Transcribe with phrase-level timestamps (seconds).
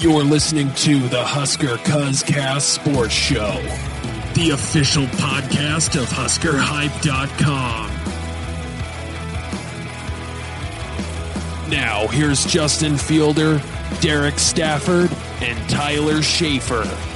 [0.00, 3.60] You're listening to the Husker Cuzcast Sports Show,
[4.34, 7.90] the official podcast of HuskerHype.com.
[11.70, 13.62] Now, here's Justin Fielder,
[14.00, 15.10] Derek Stafford,
[15.40, 17.13] and Tyler Schaefer.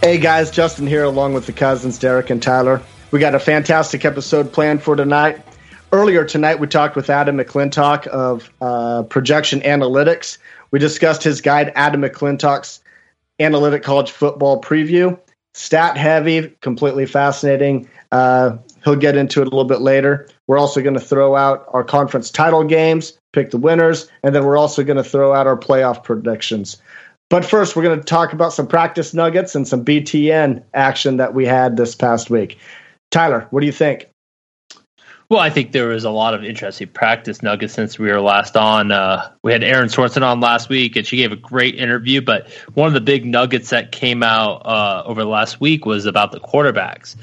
[0.00, 2.80] Hey guys, Justin here along with the cousins, Derek and Tyler.
[3.10, 5.44] We got a fantastic episode planned for tonight.
[5.90, 10.38] Earlier tonight, we talked with Adam McClintock of uh, Projection Analytics.
[10.70, 12.80] We discussed his guide, Adam McClintock's
[13.40, 15.18] Analytic College Football Preview.
[15.54, 17.88] Stat heavy, completely fascinating.
[18.12, 20.28] Uh, he'll get into it a little bit later.
[20.46, 24.44] We're also going to throw out our conference title games, pick the winners, and then
[24.44, 26.80] we're also going to throw out our playoff predictions.
[27.30, 31.34] But first, we're going to talk about some practice nuggets and some BTN action that
[31.34, 32.58] we had this past week.
[33.10, 34.08] Tyler, what do you think?
[35.30, 38.56] Well, I think there was a lot of interesting practice nuggets since we were last
[38.56, 38.90] on.
[38.90, 42.22] Uh, we had Erin Swanson on last week, and she gave a great interview.
[42.22, 46.06] But one of the big nuggets that came out uh, over the last week was
[46.06, 47.14] about the quarterbacks.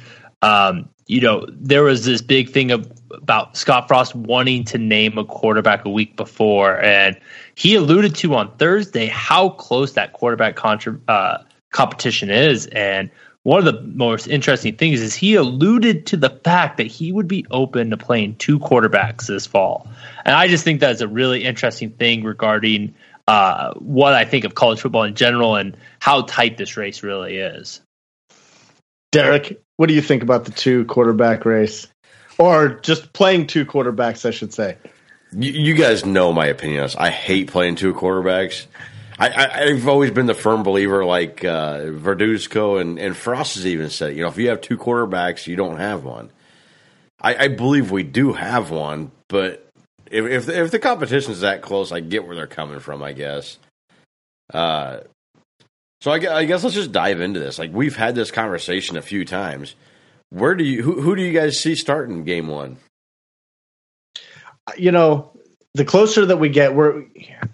[0.45, 5.25] Um, you know, there was this big thing about Scott Frost wanting to name a
[5.25, 7.17] quarterback a week before, and
[7.55, 11.39] he alluded to on Thursday how close that quarterback contra- uh,
[11.71, 12.67] competition is.
[12.67, 13.09] And
[13.41, 17.27] one of the most interesting things is he alluded to the fact that he would
[17.27, 19.87] be open to playing two quarterbacks this fall.
[20.25, 22.95] And I just think that's a really interesting thing regarding
[23.27, 27.37] uh, what I think of college football in general and how tight this race really
[27.37, 27.81] is.
[29.16, 31.88] Derek, what do you think about the two quarterback race?
[32.38, 34.77] Or just playing two quarterbacks, I should say.
[35.31, 36.95] You, guys know my opinions.
[36.95, 38.67] I hate playing two quarterbacks.
[39.17, 43.89] I, have always been the firm believer, like uh, Verduzco and, and Frost has even
[43.89, 46.30] said, you know, if you have two quarterbacks, you don't have one.
[47.21, 49.70] I, I believe we do have one, but
[50.11, 53.02] if if the, if the competition is that close, I get where they're coming from.
[53.02, 53.58] I guess.
[54.53, 54.99] Uh,
[56.02, 57.58] so I, I guess let's just dive into this.
[57.58, 59.76] Like we've had this conversation a few times.
[60.30, 62.78] Where do you who, who do you guys see starting game one?
[64.78, 65.32] You know,
[65.76, 67.06] the closer that we get, we're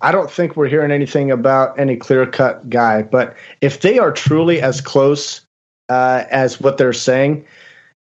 [0.02, 3.04] I don't think we're hearing anything about any clear cut guy.
[3.04, 5.46] But if they are truly as close
[5.90, 7.46] uh, as what they're saying,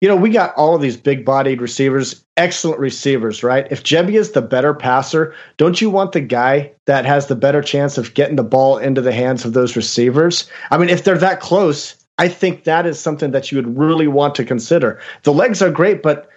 [0.01, 3.67] you know, we got all of these big bodied receivers, excellent receivers, right?
[3.71, 7.61] If Jebby is the better passer, don't you want the guy that has the better
[7.61, 10.49] chance of getting the ball into the hands of those receivers?
[10.71, 14.07] I mean, if they're that close, I think that is something that you would really
[14.07, 14.99] want to consider.
[15.21, 16.29] The legs are great, but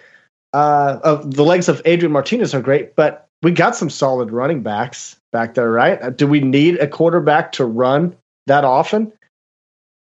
[0.53, 4.61] uh, of the legs of Adrian Martinez are great, but we got some solid running
[4.61, 6.01] backs back there, right?
[6.01, 8.15] Uh, do we need a quarterback to run
[8.45, 9.11] that often?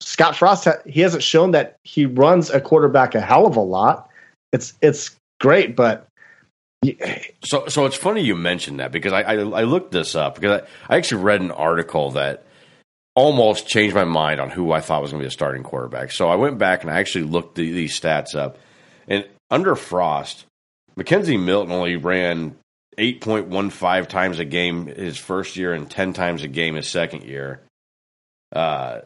[0.04, 4.10] Scott Frost, he hasn't shown that he runs a quarterback a hell of a lot.
[4.52, 6.08] It's it's great, but
[7.44, 10.62] so so it's funny you mentioned that because I I, I looked this up because
[10.62, 12.46] I, I actually read an article that
[13.16, 16.12] almost changed my mind on who I thought was going to be a starting quarterback.
[16.12, 18.58] So I went back and I actually looked the, these stats up,
[19.08, 20.46] and under Frost,
[20.98, 22.56] McKenzie Milton only ran
[22.98, 27.62] 8.15 times a game his first year and 10 times a game his second year.
[28.52, 29.02] Uh,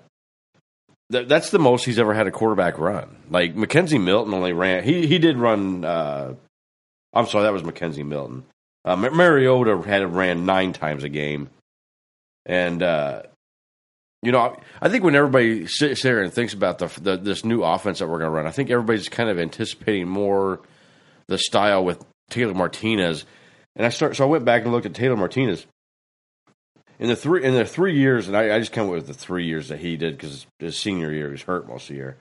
[1.12, 3.16] th- that's the most he's ever had a quarterback run.
[3.30, 6.36] Like McKenzie Milton only ran, he, he did run, uh,
[7.14, 8.46] I'm sorry, that was McKenzie Milton.
[8.86, 11.50] Uh, Mariota had ran nine times a game.
[12.46, 13.24] And, uh,
[14.22, 17.64] you know, I think when everybody sits there and thinks about the, the this new
[17.64, 20.62] offense that we're going to run, I think everybody's kind of anticipating more
[21.28, 23.26] the style with Taylor Martinez
[23.78, 25.66] and I start, so I went back and looked at Taylor Martinez
[27.00, 29.46] in the three in the three years, and I, I just come with the three
[29.46, 32.18] years that he did because his senior year he was hurt most of the year.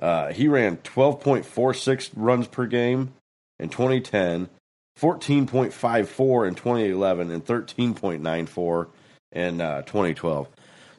[0.00, 3.12] Uh, he ran twelve point four six runs per game
[3.58, 4.48] in 2010,
[4.96, 8.88] fourteen point five four in 2011, and thirteen point nine four
[9.32, 10.48] in uh, 2012.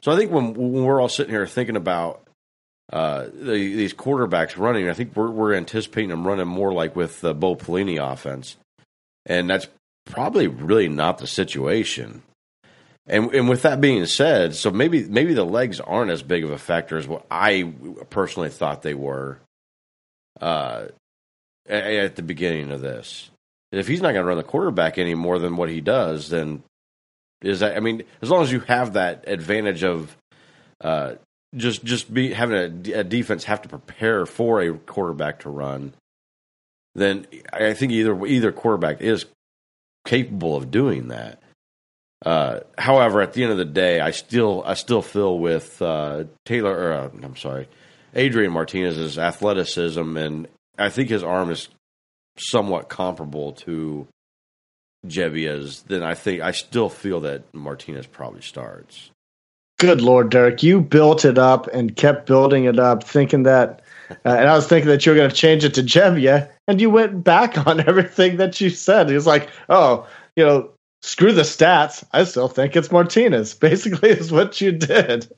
[0.02, 2.26] So I think when when we're all sitting here thinking about
[2.92, 7.20] uh, the, these quarterbacks running, I think we're we're anticipating them running more like with
[7.20, 8.56] the Bo Pelini offense,
[9.24, 9.68] and that's
[10.04, 12.22] probably really not the situation.
[13.06, 16.50] And and with that being said, so maybe maybe the legs aren't as big of
[16.50, 17.70] a factor as what I
[18.08, 19.40] personally thought they were
[20.40, 20.86] uh,
[21.68, 23.30] at the beginning of this.
[23.72, 26.62] If he's not going to run the quarterback any more than what he does, then
[27.42, 27.76] is that?
[27.76, 30.16] I mean, as long as you have that advantage of
[30.80, 31.14] uh,
[31.54, 35.92] just just be having a, a defense have to prepare for a quarterback to run,
[36.94, 39.26] then I think either either quarterback is
[40.06, 41.42] capable of doing that.
[42.24, 46.24] Uh, however, at the end of the day, I still I still feel with uh,
[46.46, 46.74] Taylor.
[46.74, 47.68] Or, uh, I'm sorry,
[48.14, 50.48] Adrian Martinez's athleticism, and
[50.78, 51.68] I think his arm is
[52.36, 54.06] somewhat comparable to
[55.06, 59.10] Gebbia's, then I think I still feel that Martinez probably starts.
[59.78, 64.14] Good Lord, Derek, you built it up and kept building it up, thinking that, uh,
[64.24, 66.90] and I was thinking that you were going to change it to Gebbia, and you
[66.90, 69.08] went back on everything that you said.
[69.08, 70.06] He was like, oh,
[70.36, 70.70] you know,
[71.04, 72.02] screw the stats.
[72.12, 73.54] I still think it's Martinez.
[73.60, 75.30] Basically, is what you did.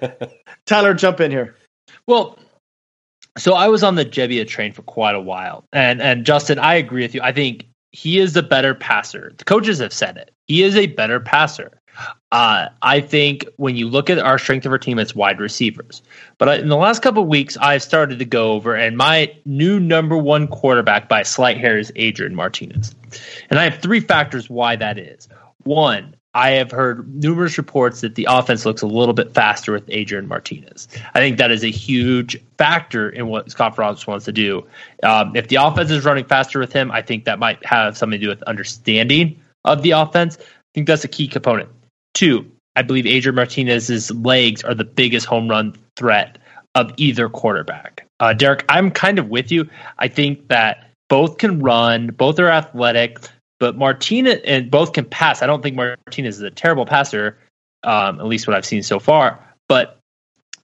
[0.66, 1.56] Tyler, jump in here.
[2.06, 2.38] Well,
[3.38, 6.74] so I was on the Gebbia train for quite a while, and and Justin, I
[6.74, 7.20] agree with you.
[7.22, 9.32] I think he is a better passer.
[9.36, 10.32] The coaches have said it.
[10.46, 11.78] He is a better passer.
[12.32, 16.00] Uh, I think when you look at our strength of our team, it's wide receivers.
[16.38, 19.78] But in the last couple of weeks, I've started to go over, and my new
[19.78, 22.94] number one quarterback by slight hair is Adrian Martinez.
[23.50, 25.28] And I have three factors why that is.
[25.64, 29.84] One, I have heard numerous reports that the offense looks a little bit faster with
[29.88, 30.88] Adrian Martinez.
[31.12, 34.66] I think that is a huge factor in what Scott Frost wants to do.
[35.02, 38.18] Um, if the offense is running faster with him, I think that might have something
[38.18, 40.38] to do with understanding of the offense.
[40.40, 41.68] I think that's a key component.
[42.14, 46.38] Two, I believe Adrian Martinez's legs are the biggest home run threat
[46.74, 48.06] of either quarterback.
[48.20, 49.68] Uh, Derek, I'm kind of with you.
[49.98, 53.18] I think that both can run, both are athletic,
[53.60, 55.42] but Martinez and both can pass.
[55.42, 57.38] I don't think Martinez is a terrible passer,
[57.82, 59.38] um, at least what I've seen so far.
[59.68, 59.98] But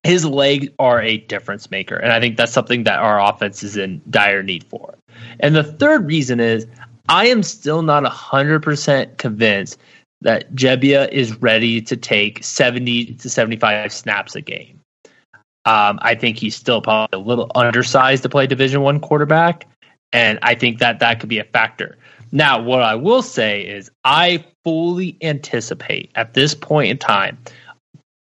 [0.02, 3.76] his legs are a difference maker, and I think that's something that our offense is
[3.76, 4.94] in dire need for.
[5.40, 6.66] And the third reason is
[7.08, 9.78] I am still not hundred percent convinced
[10.22, 14.80] that Gebbia is ready to take 70 to 75 snaps a game.
[15.64, 19.66] Um, I think he's still probably a little undersized to play Division One quarterback,
[20.12, 21.98] and I think that that could be a factor.
[22.32, 27.38] Now, what I will say is, I fully anticipate at this point in time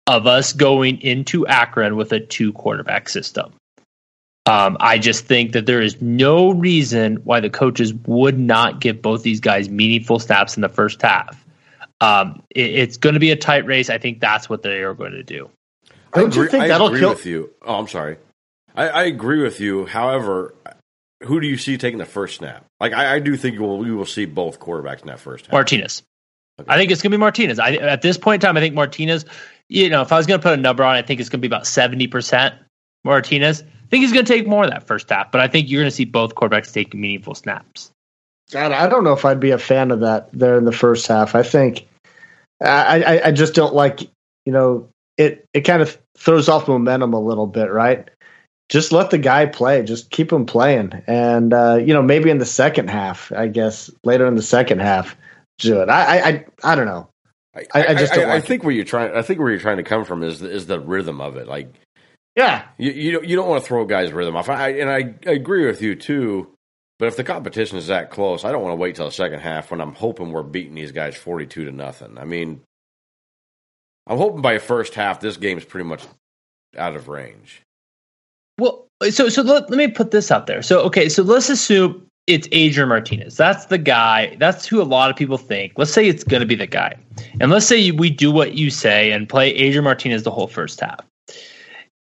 [0.07, 3.53] of us going into Akron with a two quarterback system.
[4.47, 9.01] Um, I just think that there is no reason why the coaches would not give
[9.01, 11.40] both these guys meaningful snaps in the first half.
[12.01, 13.89] Um, it, it's going to be a tight race.
[13.89, 15.49] I think that's what they are going to do.
[16.13, 17.51] Don't agree, you think that'll agree kill- with you?
[17.61, 18.17] Oh, I'm sorry.
[18.75, 19.85] I, I, agree with you.
[19.85, 20.55] However,
[21.23, 22.65] who do you see taking the first snap?
[22.79, 25.53] Like I, I do think we'll, we will see both quarterbacks in that first half.
[25.53, 26.03] Martinez.
[26.59, 26.71] Okay.
[26.71, 27.59] I think it's going to be Martinez.
[27.59, 29.25] I, at this point in time, I think Martinez.
[29.69, 31.29] You know, if I was going to put a number on, it, I think it's
[31.29, 32.55] going to be about seventy percent
[33.03, 33.61] Martinez.
[33.61, 35.81] I think he's going to take more of that first half, but I think you're
[35.81, 37.91] going to see both quarterbacks take meaningful snaps.
[38.51, 41.07] God, I don't know if I'd be a fan of that there in the first
[41.07, 41.35] half.
[41.35, 41.87] I think
[42.61, 44.01] I, I, I just don't like,
[44.45, 48.09] you know, it, it kind of throws off momentum a little bit, right?
[48.69, 49.83] Just let the guy play.
[49.83, 51.03] Just keep him playing.
[51.07, 54.79] And, uh, you know, maybe in the second half, I guess, later in the second
[54.79, 55.17] half,
[55.57, 55.89] do it.
[55.89, 57.09] I, I, I don't know.
[57.53, 58.65] I, I, just I, like I think it.
[58.65, 59.13] where you're trying.
[59.13, 61.47] I think where you're trying to come from is is the rhythm of it.
[61.47, 61.73] Like,
[62.37, 64.47] yeah, you you don't, you don't want to throw a guy's rhythm off.
[64.47, 66.47] I, and I, I agree with you too.
[67.01, 69.39] But if the competition is that close, I don't want to wait till the second
[69.39, 72.15] half when I'm hoping we're beating these guys 42 to nothing.
[72.19, 72.61] I mean,
[74.05, 76.03] I'm hoping by first half this game is pretty much
[76.77, 77.63] out of range.
[78.59, 80.61] Well, so so let, let me put this out there.
[80.61, 83.35] So okay, so let's assume it's Adrian Martinez.
[83.35, 84.37] That's the guy.
[84.39, 85.73] That's who a lot of people think.
[85.77, 86.95] Let's say it's going to be the guy,
[87.39, 90.79] and let's say we do what you say and play Adrian Martinez the whole first
[90.79, 90.99] half.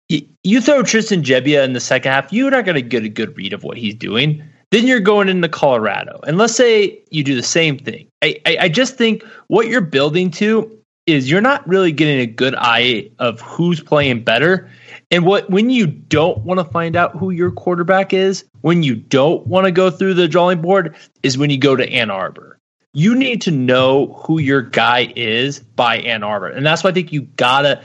[0.09, 3.37] You, throw Tristan Gebbia in the second half, you're not going to get a good
[3.37, 4.42] read of what he's doing.
[4.71, 8.07] Then you're going into Colorado, and let's say you do the same thing.
[8.21, 12.26] I, I, I just think what you're building to is you're not really getting a
[12.26, 14.69] good eye of who's playing better.
[15.09, 18.95] And what when you don't want to find out who your quarterback is, when you
[18.95, 22.59] don't want to go through the drawing board, is when you go to Ann Arbor.
[22.94, 26.50] You need to know who your guy is by Ann Arbor.
[26.50, 27.81] And that's why I think you gotta,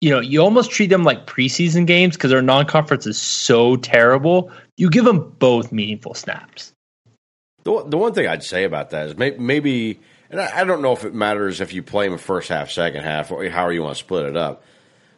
[0.00, 4.50] you know, you almost treat them like preseason games because their non-conference is so terrible.
[4.76, 6.72] You give them both meaningful snaps.
[7.64, 10.80] The, the one thing I'd say about that is maybe, maybe and I, I, don't
[10.80, 13.82] know if it matters if you play them first half, second half, or however you
[13.82, 14.64] want to split it up.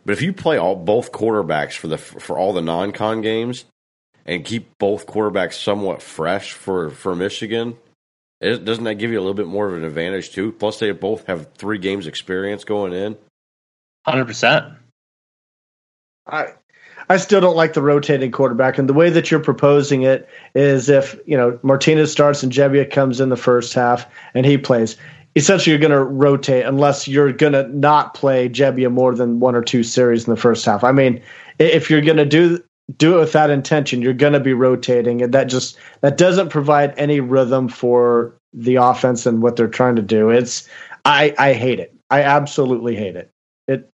[0.05, 3.67] But if you play all both quarterbacks for the for all the non-con games
[4.27, 7.77] and keep both quarterbacks somewhat fresh for for Michigan,
[8.41, 10.51] it, doesn't that give you a little bit more of an advantage too?
[10.51, 13.17] Plus, they both have three games experience going in.
[14.07, 14.67] Hundred percent.
[16.27, 16.53] I
[17.09, 20.89] I still don't like the rotating quarterback, and the way that you're proposing it is
[20.89, 24.97] if you know Martinez starts and Gebbia comes in the first half and he plays.
[25.35, 29.55] Essentially, you're going to rotate unless you're going to not play Gebbia more than one
[29.55, 30.85] or two series in the first half.
[30.85, 31.23] I mean,
[31.59, 32.63] if you're going to do
[32.99, 36.51] do it with that intention, you're going to be rotating, and that just that doesn't
[36.51, 40.29] provide any rhythm for the offense and what they're trying to do.
[40.29, 40.69] It's
[41.05, 41.95] I I hate it.
[42.11, 43.31] I absolutely hate it.
[43.69, 43.89] It.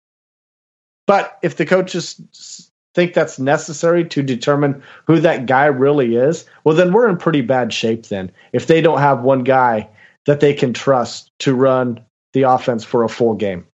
[1.07, 6.75] But if the coaches think that's necessary to determine who that guy really is, well,
[6.75, 8.33] then we're in pretty bad shape then.
[8.53, 9.89] If they don't have one guy
[10.25, 12.01] that they can trust to run
[12.33, 13.67] the offense for a full game,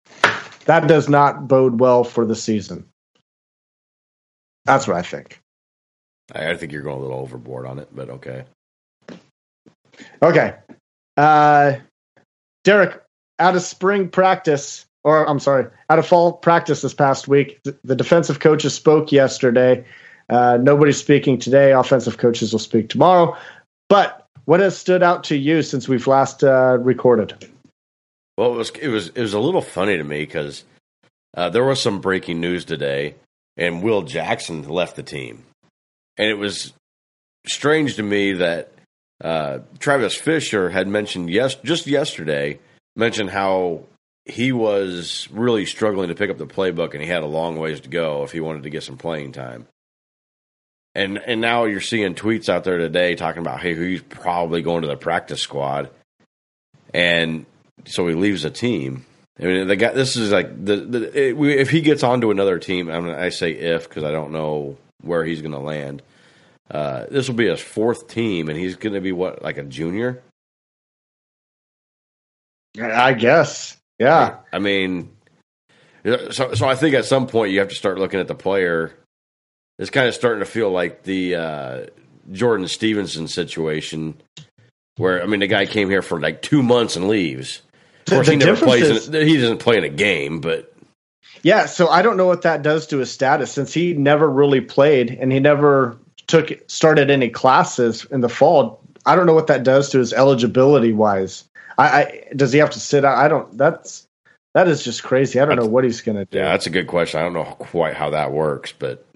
[0.65, 2.87] that does not bode well for the season.
[4.65, 5.41] That's what I think.
[6.33, 8.45] I think you're going a little overboard on it, but okay.
[10.23, 10.55] Okay.
[11.17, 11.75] Uh,
[12.65, 13.03] Derek,
[13.39, 17.97] out of spring practice, or I'm sorry, out of fall practice this past week, the
[17.97, 19.85] defensive coaches spoke yesterday.
[20.29, 21.73] Uh, nobody's speaking today.
[21.73, 23.37] Offensive coaches will speak tomorrow.
[23.89, 27.51] But what has stood out to you since we've last uh, recorded?
[28.37, 30.65] Well, it was it was it was a little funny to me because
[31.37, 33.17] uh, there was some breaking news today,
[33.57, 35.45] and Will Jackson left the team,
[36.17, 36.73] and it was
[37.47, 38.73] strange to me that
[39.23, 42.59] uh, Travis Fisher had mentioned yes just yesterday
[42.97, 43.83] mentioned how
[44.31, 47.81] he was really struggling to pick up the playbook and he had a long ways
[47.81, 49.67] to go if he wanted to get some playing time.
[50.95, 54.83] And and now you're seeing tweets out there today talking about hey he's probably going
[54.83, 55.89] to the practice squad,
[56.93, 57.47] and
[57.87, 59.07] so he leaves the team.
[59.39, 59.93] I mean, the guy.
[59.93, 62.91] This is like the, the it, if he gets onto another team.
[62.91, 66.03] I mean, I say if because I don't know where he's going to land.
[66.71, 69.65] Uh, this will be his fourth team, and he's going to be what like a
[69.65, 70.23] junior.
[72.81, 73.77] I guess.
[74.01, 74.37] Yeah.
[74.53, 75.11] I mean,
[76.05, 78.97] so so I think at some point you have to start looking at the player.
[79.79, 81.87] It's kind of starting to feel like the uh,
[82.33, 84.21] Jordan Stevenson situation,
[84.97, 87.61] where I mean the guy came here for like two months and leaves.
[88.07, 88.83] Of course, The he never plays.
[88.83, 90.75] difference In, he doesn't play in a game, but
[91.43, 94.63] Yeah, so I don't know what that does to his status since he never really
[94.63, 98.81] played and he never took started any classes in the fall.
[99.05, 101.45] I don't know what that does to his eligibility wise.
[101.81, 103.17] I, I does he have to sit out?
[103.17, 103.57] I don't.
[103.57, 104.07] That's
[104.55, 105.41] that is just crazy.
[105.41, 106.39] I don't know what he's gonna do.
[106.39, 107.21] yeah, that's a good question.
[107.21, 109.07] I don't know quite how that works, but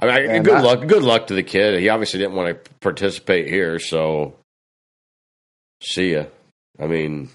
[0.00, 0.86] I mean, I, good luck.
[0.86, 1.78] Good luck to the kid.
[1.78, 4.34] He obviously didn't want to participate here, so
[5.80, 6.24] see ya.
[6.80, 7.30] I mean,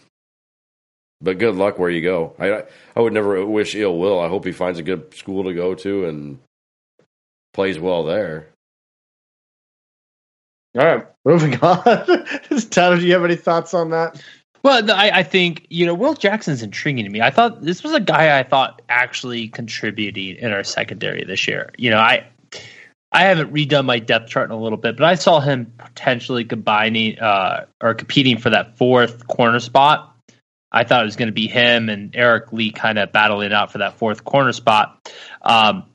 [1.21, 2.35] but good luck where you go.
[2.37, 2.63] I
[2.95, 4.19] I would never wish ill will.
[4.19, 6.39] I hope he finds a good school to go to and
[7.53, 8.49] plays well there.
[10.77, 11.85] All right, moving on.
[12.69, 14.21] Tyler, do you have any thoughts on that?
[14.67, 17.21] Well, I, I think you know Will Jackson's intriguing to me.
[17.21, 21.71] I thought this was a guy I thought actually contributed in our secondary this year.
[21.77, 22.27] You know, I
[23.13, 26.43] I haven't redone my depth chart in a little bit, but I saw him potentially
[26.43, 30.13] combining uh, or competing for that fourth corner spot.
[30.69, 33.71] I thought it was going to be him and Eric Lee kind of battling out
[33.71, 35.09] for that fourth corner spot.
[35.43, 35.85] Um,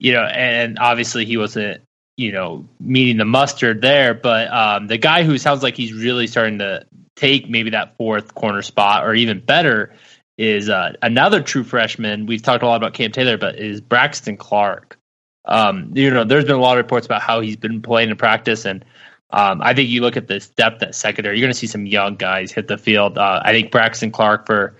[0.00, 1.80] you know, and obviously he wasn't
[2.16, 6.26] you know meeting the mustard there, but um, the guy who sounds like he's really
[6.26, 9.94] starting to take maybe that fourth corner spot, or even better,
[10.38, 12.26] is uh, another true freshman.
[12.26, 14.98] We've talked a lot about Cam Taylor, but is Braxton Clark.
[15.44, 18.16] Um, you know, there's been a lot of reports about how he's been playing in
[18.16, 18.84] practice, and
[19.30, 21.86] um, I think you look at this depth at secondary, you're going to see some
[21.86, 23.18] young guys hit the field.
[23.18, 24.76] Uh, I think Braxton Clark, for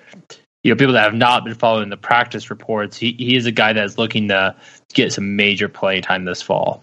[0.63, 3.53] you know people that have not been following the practice reports, he, he is a
[3.53, 4.57] guy that's looking to
[4.95, 6.83] get some major playing time this fall.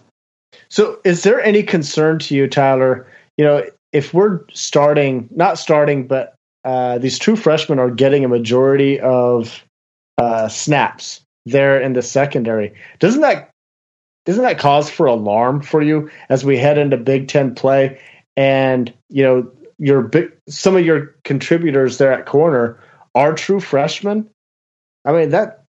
[0.68, 3.06] So, is there any concern to you, Tyler?
[3.36, 6.34] You know, if we're starting, not starting, but
[6.64, 9.64] uh, these true freshmen are getting a majority of
[10.18, 12.74] uh, snaps there in the secondary.
[12.98, 13.50] Doesn't that
[14.24, 18.00] doesn't that cause for alarm for you as we head into Big Ten play?
[18.36, 22.80] And you know, your big, some of your contributors there at corner
[23.14, 24.30] are true freshmen.
[25.04, 25.64] I mean, that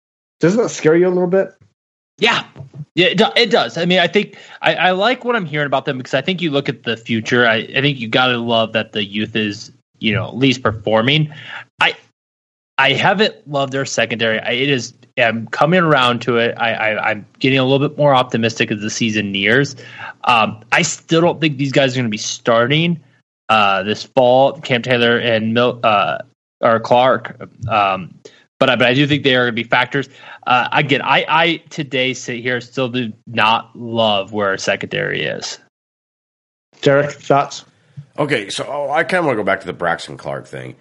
[0.41, 1.55] doesn't that scare you a little bit?
[2.21, 2.47] Yeah,
[2.95, 3.77] yeah, it, do- it does.
[3.77, 6.41] I mean, I think I, I like what I'm hearing about them because I think
[6.41, 7.47] you look at the future.
[7.47, 10.63] I, I think you got to love that the youth is, you know, at least
[10.63, 11.33] performing.
[11.81, 11.97] I
[12.79, 14.41] I haven't loved their secondary.
[14.41, 14.95] I, it is.
[15.19, 16.55] I'm coming around to it.
[16.57, 19.77] I, I'm getting a little bit more optimistic as the season nears.
[20.25, 22.99] Um, I still don't think these guys are going to be starting
[23.51, 24.59] uh, this fall.
[24.61, 26.19] Cam Taylor and Mil, uh,
[26.63, 27.39] or Clark.
[27.69, 28.15] Um,
[28.61, 30.09] but I, but I do think they are going to be factors.
[30.47, 35.59] Uh, again, I, I today sit here still do not love where our secondary is.
[36.83, 37.65] Derek, thoughts?
[38.19, 40.77] Okay, so oh, I kind of want to go back to the Braxton Clark thing.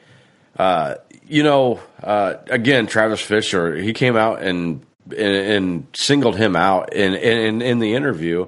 [0.57, 0.95] Uh,
[1.25, 6.93] you know, uh, again, Travis Fisher, he came out and and, and singled him out
[6.93, 8.48] in, in in the interview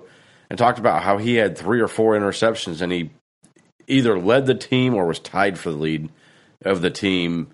[0.49, 3.09] and talked about how he had three or four interceptions and he
[3.87, 6.09] either led the team or was tied for the lead
[6.63, 7.47] of the team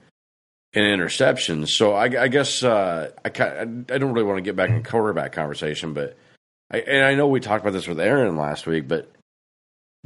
[0.78, 1.70] in interceptions.
[1.70, 5.32] So I, I guess uh, I I don't really want to get back in quarterback
[5.32, 6.16] conversation, but
[6.70, 9.12] I, and I know we talked about this with Erin last week, but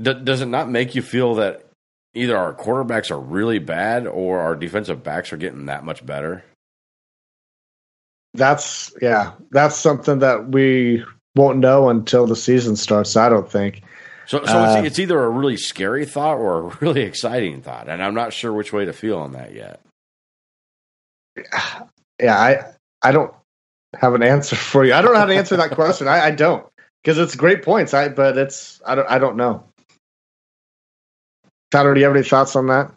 [0.02, 1.66] D- does it not make you feel that
[2.14, 6.44] either our quarterbacks are really bad or our defensive backs are getting that much better?
[8.34, 11.04] That's yeah, that's something that we
[11.36, 13.18] won't know until the season starts.
[13.18, 13.82] I don't think.
[14.26, 17.90] So, so uh, it's, it's, either a really scary thought or a really exciting thought,
[17.90, 19.82] and I'm not sure which way to feel on that yet.
[21.36, 22.66] Yeah, I
[23.02, 23.34] I don't
[24.00, 24.94] have an answer for you.
[24.94, 26.08] I don't know how to answer that question.
[26.08, 26.66] I, I don't
[27.04, 27.94] because it's great points.
[27.94, 29.64] I but it's I don't I don't know.
[31.72, 32.92] Tyler, do you have any thoughts on that?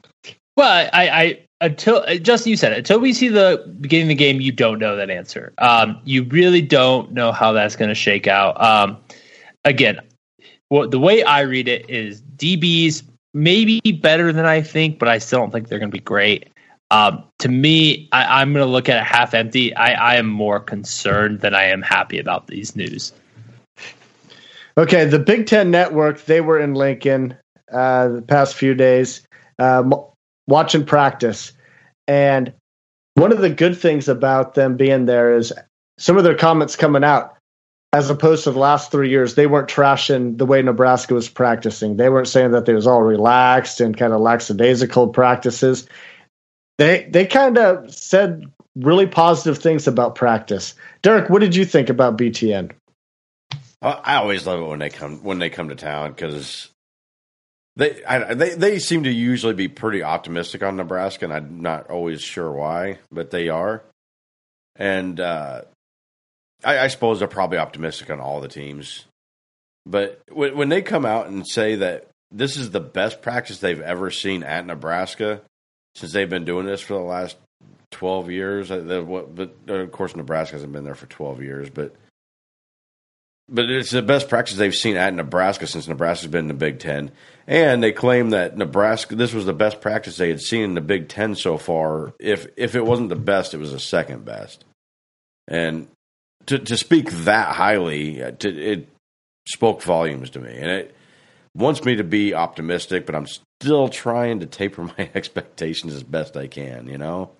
[0.57, 2.79] Well, I, I until Justin, you said it.
[2.79, 5.53] Until we see the beginning of the game, you don't know that answer.
[5.59, 8.61] Um, you really don't know how that's going to shake out.
[8.61, 8.99] Um,
[9.65, 10.01] again,
[10.71, 15.19] well, the way I read it is DBs maybe better than I think, but I
[15.19, 16.49] still don't think they're going to be great.
[16.95, 19.75] Um, to me, I, am going to look at it half empty.
[19.75, 23.13] I, I am more concerned than I am happy about these news.
[24.79, 27.37] Okay, the Big Ten Network, they were in Lincoln
[27.73, 29.27] uh, the past few days
[29.59, 29.93] um,
[30.47, 31.53] watching practice.
[32.07, 32.53] And
[33.15, 35.53] one of the good things about them being there is
[35.99, 37.37] some of their comments coming out,
[37.93, 41.97] as opposed to the last three years, they weren't trashing the way Nebraska was practicing.
[41.97, 45.89] They weren't saying that they was all relaxed and kind of lackadaisical practices.
[46.79, 48.45] They they kind of said
[48.77, 50.75] really positive things about practice.
[51.03, 52.73] Derek, what did you think about BTN?
[53.81, 56.71] I always love it when they come when they come to town because
[57.77, 61.91] they I, they they seem to usually be pretty optimistic on Nebraska, and I'm not
[61.91, 63.85] always sure why, but they are.
[64.77, 65.63] And uh,
[66.65, 69.05] I, I suppose they're probably optimistic on all the teams.
[69.87, 73.81] But when, when they come out and say that this is the best practice they've
[73.81, 75.43] ever seen at Nebraska
[75.95, 77.37] since they've been doing this for the last
[77.93, 81.95] 12 years, uh, but of course Nebraska hasn't been there for 12 years, but
[83.49, 86.79] but it's the best practice they've seen at Nebraska since Nebraska's been in the Big
[86.79, 87.11] Ten.
[87.47, 90.81] And they claim that Nebraska this was the best practice they had seen in the
[90.81, 92.15] Big Ten so far.
[92.19, 94.65] If if it wasn't the best, it was the second best.
[95.47, 95.89] And
[96.47, 98.89] to to speak that highly, uh, to, it
[99.47, 100.97] spoke volumes to me, and it
[101.55, 103.05] wants me to be optimistic.
[103.05, 103.27] But I'm
[103.65, 106.87] still trying to taper my expectations as best I can.
[106.87, 107.31] You know.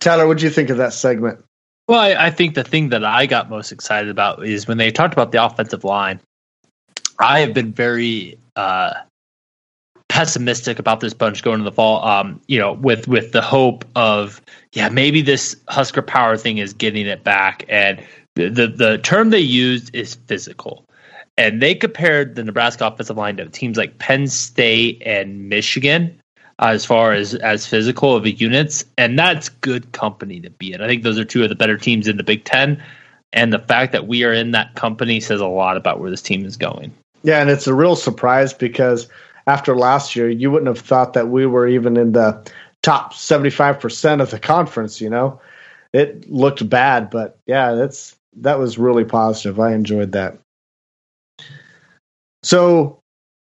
[0.00, 1.44] Tyler, what do you think of that segment?
[1.86, 4.92] Well, I, I, think the thing that I got most excited about is when they
[4.92, 6.20] talked about the offensive line.
[7.18, 8.94] I have been very uh,
[10.08, 12.04] pessimistic about this bunch going to the fall.
[12.04, 14.40] Um, you know, with with the hope of
[14.72, 17.64] yeah, maybe this Husker power thing is getting it back.
[17.68, 18.04] And
[18.36, 20.84] the the, the term they used is physical.
[21.40, 26.20] And they compared the Nebraska offensive line to teams like Penn State and Michigan
[26.58, 30.74] uh, as far as as physical of the units, and that's good company to be
[30.74, 30.82] in.
[30.82, 32.82] I think those are two of the better teams in the Big Ten,
[33.32, 36.20] and the fact that we are in that company says a lot about where this
[36.20, 36.92] team is going.
[37.22, 39.08] Yeah, and it's a real surprise because
[39.46, 42.46] after last year, you wouldn't have thought that we were even in the
[42.82, 45.00] top seventy five percent of the conference.
[45.00, 45.40] You know,
[45.94, 49.58] it looked bad, but yeah, that's that was really positive.
[49.58, 50.36] I enjoyed that.
[52.42, 53.00] So,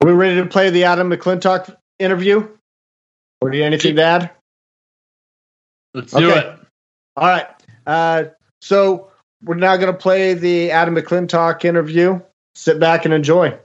[0.01, 2.47] are we ready to play the Adam McClintock interview?
[3.41, 4.31] Or do you anything to add?
[5.93, 6.59] Let's do it.
[7.15, 7.47] All right.
[7.85, 8.25] Uh,
[8.61, 9.11] so
[9.43, 12.19] we're now going to play the Adam McClintock interview.
[12.55, 13.57] Sit back and enjoy.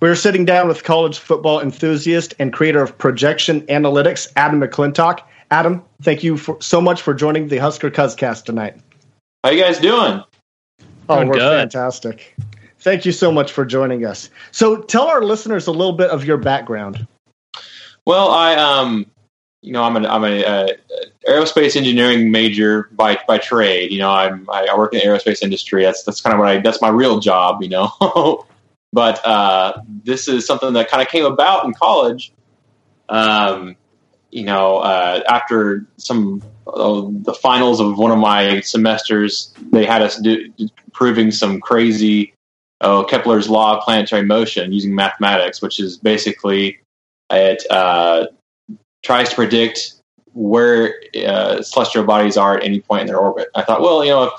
[0.00, 5.20] We're sitting down with college football enthusiast and creator of Projection Analytics, Adam McClintock.
[5.52, 8.80] Adam, thank you for, so much for joining the Husker Cuzcast tonight.
[9.44, 10.24] How you guys doing?
[11.08, 11.58] Oh, we're good.
[11.58, 12.34] fantastic.
[12.78, 14.30] Thank you so much for joining us.
[14.50, 17.06] So, tell our listeners a little bit of your background.
[18.04, 19.06] Well, I um,
[19.62, 20.68] you know, I'm an I'm a, uh,
[21.28, 23.92] aerospace engineering major by by trade.
[23.92, 25.84] You know, I'm I work in the aerospace industry.
[25.84, 27.62] That's that's kind of what I that's my real job.
[27.62, 28.46] You know,
[28.92, 32.32] but uh, this is something that kind of came about in college.
[33.08, 33.76] Um,
[34.32, 40.02] you know, uh, after some uh, the finals of one of my semesters, they had
[40.02, 40.52] us do,
[40.92, 42.34] proving some crazy
[42.82, 46.80] oh, Kepler's law of planetary motion using mathematics, which is basically
[47.30, 48.26] it uh,
[49.02, 49.94] tries to predict
[50.34, 50.94] where
[51.26, 53.48] uh, celestial bodies are at any point in their orbit.
[53.54, 54.32] I thought, well, you know, if,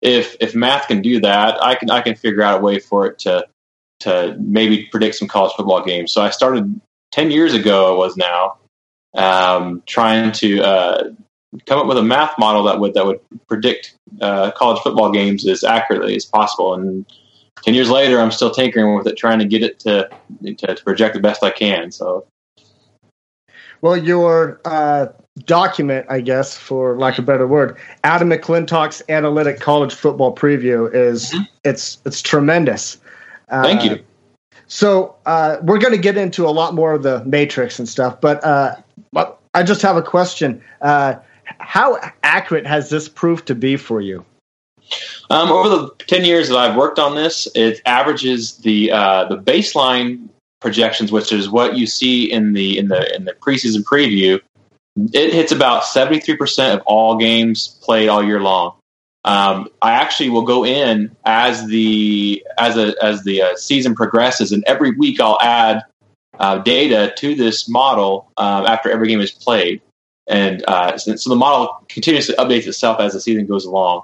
[0.00, 3.06] if if math can do that, I can I can figure out a way for
[3.06, 3.46] it to
[4.00, 6.12] to maybe predict some college football games.
[6.12, 6.80] So I started
[7.12, 7.94] ten years ago.
[7.94, 8.58] It was now
[9.14, 11.04] um, trying to uh,
[11.66, 15.46] come up with a math model that would that would predict uh, college football games
[15.46, 16.74] as accurately as possible.
[16.74, 17.06] And
[17.62, 20.08] ten years later, I'm still tinkering with it, trying to get it to
[20.42, 21.90] to, to project the best I can.
[21.90, 22.26] So,
[23.80, 25.06] well, your uh,
[25.44, 30.92] document, I guess, for lack of a better word, Adam McClintock's analytic college football preview
[30.92, 31.44] is mm-hmm.
[31.64, 32.98] it's it's tremendous.
[33.48, 34.04] Uh, Thank you.
[34.70, 38.20] So uh, we're going to get into a lot more of the matrix and stuff,
[38.20, 38.76] but uh,
[39.54, 40.62] I just have a question.
[41.48, 44.24] Uh, how accurate has this proved to be for you?
[45.30, 49.36] Um, over the ten years that I've worked on this, it averages the uh, the
[49.36, 50.28] baseline
[50.60, 54.40] projections, which is what you see in the in the in the preseason preview.
[55.12, 58.74] It hits about seventy three percent of all games played all year long.
[59.24, 64.52] Um, I actually will go in as the as a as the uh, season progresses,
[64.52, 65.82] and every week I'll add
[66.38, 69.82] uh, data to this model um, after every game is played,
[70.28, 74.02] and uh, so, the model continuously updates itself as the season goes along.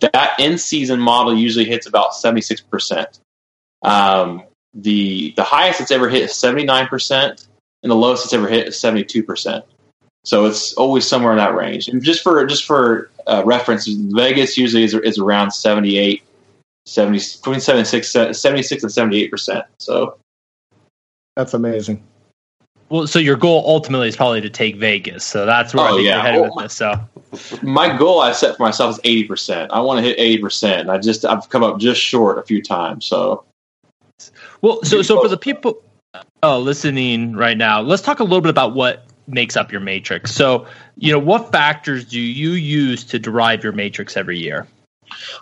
[0.00, 3.20] That in season model usually hits about seventy six percent.
[3.82, 4.42] Um,
[4.74, 7.48] the the highest it's ever hit is seventy nine percent,
[7.82, 9.64] and the lowest it's ever hit is seventy two percent.
[10.26, 11.88] So it's always somewhere in that range.
[11.88, 16.24] And just for just for uh, reference, Vegas usually is, is around 78,
[16.84, 19.64] 70, between 76, 76 and 78 percent.
[19.78, 20.18] So
[21.36, 22.02] that's amazing.
[22.88, 25.24] Well, so your goal ultimately is probably to take Vegas.
[25.24, 26.14] So that's where oh, I think yeah.
[26.14, 26.74] you're headed with this.
[26.74, 27.00] So
[27.62, 29.72] my goal I set for myself is 80 percent.
[29.72, 32.42] I want to hit 80 percent, and I just I've come up just short a
[32.42, 33.06] few times.
[33.06, 33.44] So
[34.62, 35.82] well, so so for the people
[36.42, 40.32] uh, listening right now, let's talk a little bit about what makes up your matrix.
[40.32, 44.66] So, you know, what factors do you use to derive your matrix every year?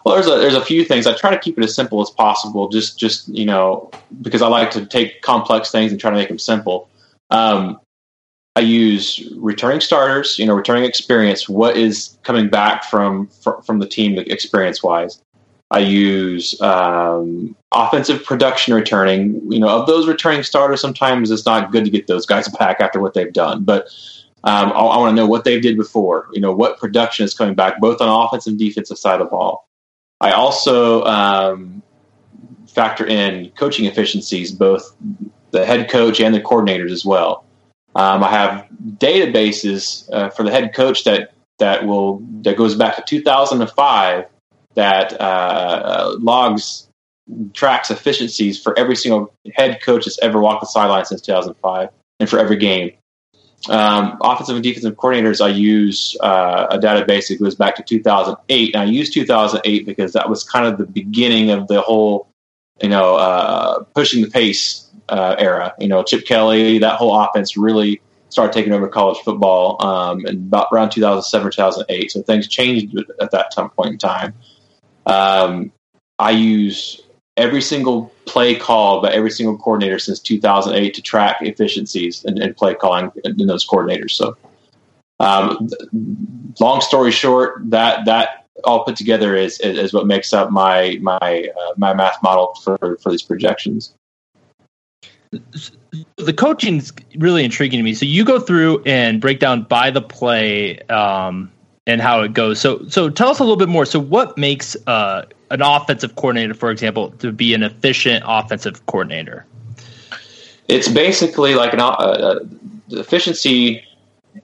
[0.04, 1.06] Well, there's a there's a few things.
[1.06, 2.68] I try to keep it as simple as possible.
[2.68, 3.90] Just just you know,
[4.22, 6.88] because I like to take complex things and try to make them simple.
[7.30, 7.80] Um,
[8.56, 11.48] I use returning starters, you know, returning experience.
[11.48, 13.28] What is coming back from
[13.64, 15.20] from the team experience wise?
[15.70, 19.40] I use um, offensive production returning.
[19.50, 22.80] You know, of those returning starters, sometimes it's not good to get those guys back
[22.80, 23.88] after what they've done, but
[24.44, 26.28] um, I, I want to know what they did before.
[26.32, 29.30] You know, what production is coming back, both on offensive and defensive side of the
[29.30, 29.68] ball.
[30.20, 31.82] I also um,
[32.68, 34.94] factor in coaching efficiencies, both
[35.54, 37.44] the head coach and the coordinators as well.
[37.94, 42.96] Um, I have databases uh, for the head coach that that will that goes back
[42.96, 44.26] to 2005
[44.74, 46.88] that uh, logs
[47.52, 51.88] tracks efficiencies for every single head coach that's ever walked the sideline since 2005
[52.18, 52.92] and for every game.
[53.68, 58.74] Um, offensive and defensive coordinators, I use uh, a database that goes back to 2008.
[58.74, 62.28] And I use 2008 because that was kind of the beginning of the whole,
[62.82, 65.74] you know, uh, pushing the pace uh, era.
[65.78, 70.36] You know, Chip Kelly, that whole offense really started taking over college football um, in
[70.36, 72.10] about around 2007 or 2008.
[72.10, 74.34] So things changed at that time, point in time.
[75.06, 75.72] Um,
[76.18, 77.02] I use
[77.36, 82.74] every single play call by every single coordinator since 2008 to track efficiencies and, play
[82.74, 84.12] calling in those coordinators.
[84.12, 84.36] So,
[85.20, 85.68] um,
[86.60, 90.98] long story short, that that all put together is, is, is what makes up my
[91.00, 93.94] my uh, my math model for for these projections.
[96.16, 97.94] The coaching's really intriguing to me.
[97.94, 101.50] So you go through and break down by the play um,
[101.86, 102.60] and how it goes.
[102.60, 103.84] So, so tell us a little bit more.
[103.84, 109.46] So, what makes uh, an offensive coordinator, for example, to be an efficient offensive coordinator?
[110.68, 112.40] It's basically like an uh, uh
[112.90, 113.84] efficiency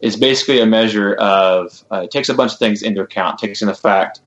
[0.00, 3.38] is basically a measure of uh, it takes a bunch of things into account.
[3.38, 4.20] takes into fact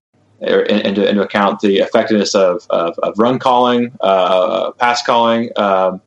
[0.44, 6.02] into, into account the effectiveness of, of, of run calling, uh, pass calling, um,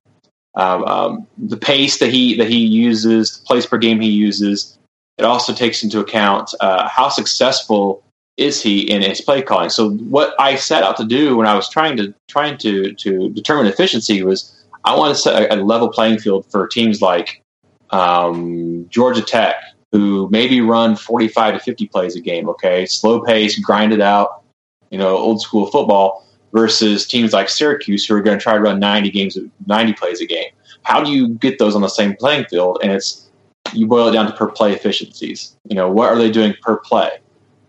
[0.57, 4.79] um, um, the pace that he that he uses, the plays per game he uses,
[5.19, 8.03] it also takes into account uh, how successful
[8.37, 9.71] is he in his play calling.
[9.71, 13.31] So what I set out to do when I was trying to trying to to
[13.31, 17.43] determine efficiency was I want to set a, a level playing field for teams like
[17.91, 19.57] um, Georgia Tech,
[19.93, 22.49] who maybe run 45 to 50 plays a game.
[22.49, 24.43] Okay, slow pace, grind it out,
[24.91, 26.26] you know, old school football.
[26.53, 30.21] Versus teams like Syracuse, who are going to try to run 90 games, 90 plays
[30.21, 30.51] a game.
[30.83, 32.79] How do you get those on the same playing field?
[32.83, 33.29] And it's
[33.73, 35.57] you boil it down to per play efficiencies.
[35.69, 37.11] You know, what are they doing per play?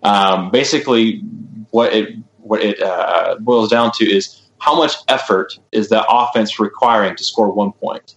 [0.04, 1.20] Um, basically,
[1.72, 6.60] what it what it uh, boils down to is how much effort is that offense
[6.60, 8.16] requiring to score one point.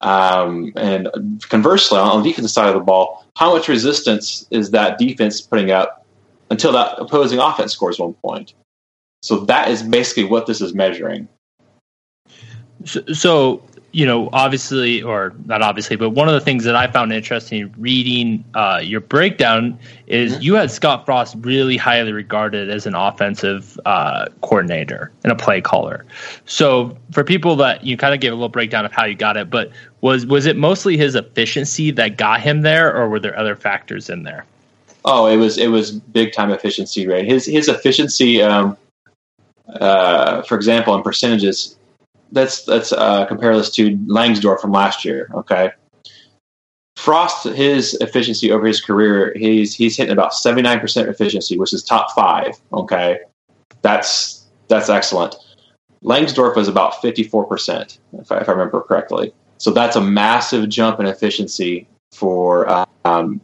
[0.00, 1.08] Um, and
[1.48, 5.70] conversely, on the defensive side of the ball, how much resistance is that defense putting
[5.70, 6.06] up
[6.50, 8.54] until that opposing offense scores one point?
[9.22, 11.28] So that is basically what this is measuring.
[12.84, 16.86] So, so you know, obviously, or not obviously, but one of the things that I
[16.88, 20.42] found interesting reading uh, your breakdown is mm-hmm.
[20.42, 25.62] you had Scott Frost really highly regarded as an offensive uh, coordinator and a play
[25.62, 26.04] caller.
[26.44, 29.38] So, for people that you kind of gave a little breakdown of how you got
[29.38, 33.38] it, but was was it mostly his efficiency that got him there, or were there
[33.38, 34.44] other factors in there?
[35.06, 37.24] Oh, it was it was big time efficiency right?
[37.24, 38.76] His his efficiency, um,
[39.68, 41.78] uh, for example, in percentages,
[42.32, 45.28] let's let's uh, compare this to Langsdorf from last year.
[45.34, 45.70] Okay,
[46.98, 51.72] Frost, his efficiency over his career, he's he's hitting about seventy nine percent efficiency, which
[51.72, 52.60] is top five.
[52.72, 53.20] Okay,
[53.82, 55.36] that's that's excellent.
[56.02, 59.32] Langsdorf was about fifty four percent, if I remember correctly.
[59.58, 62.68] So that's a massive jump in efficiency for
[63.04, 63.40] um,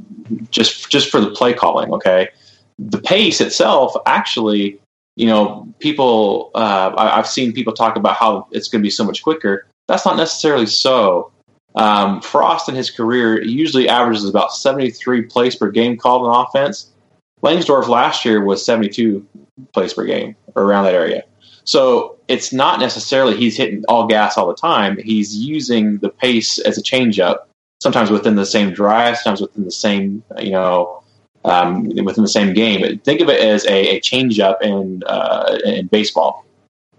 [0.50, 1.92] just just for the play calling.
[1.92, 2.30] Okay,
[2.80, 4.80] the pace itself actually,
[5.16, 8.90] you know, people uh, I, have seen people talk about how it's going to be
[8.90, 9.66] so much quicker.
[9.86, 11.30] That's not necessarily so.
[11.76, 16.92] Um, Frost in his career usually averages about 73 plays per game called on offense.
[17.42, 19.26] Langsdorf last year was 72
[19.72, 21.24] plays per game, around that area.
[21.64, 24.96] So it's not necessarily he's hitting all gas all the time.
[24.98, 27.38] He's using the pace as a changeup,
[27.82, 31.02] sometimes within the same drive, sometimes within the same, you know,
[31.44, 32.98] um, within the same game.
[33.00, 36.44] Think of it as a, a changeup in uh, in baseball.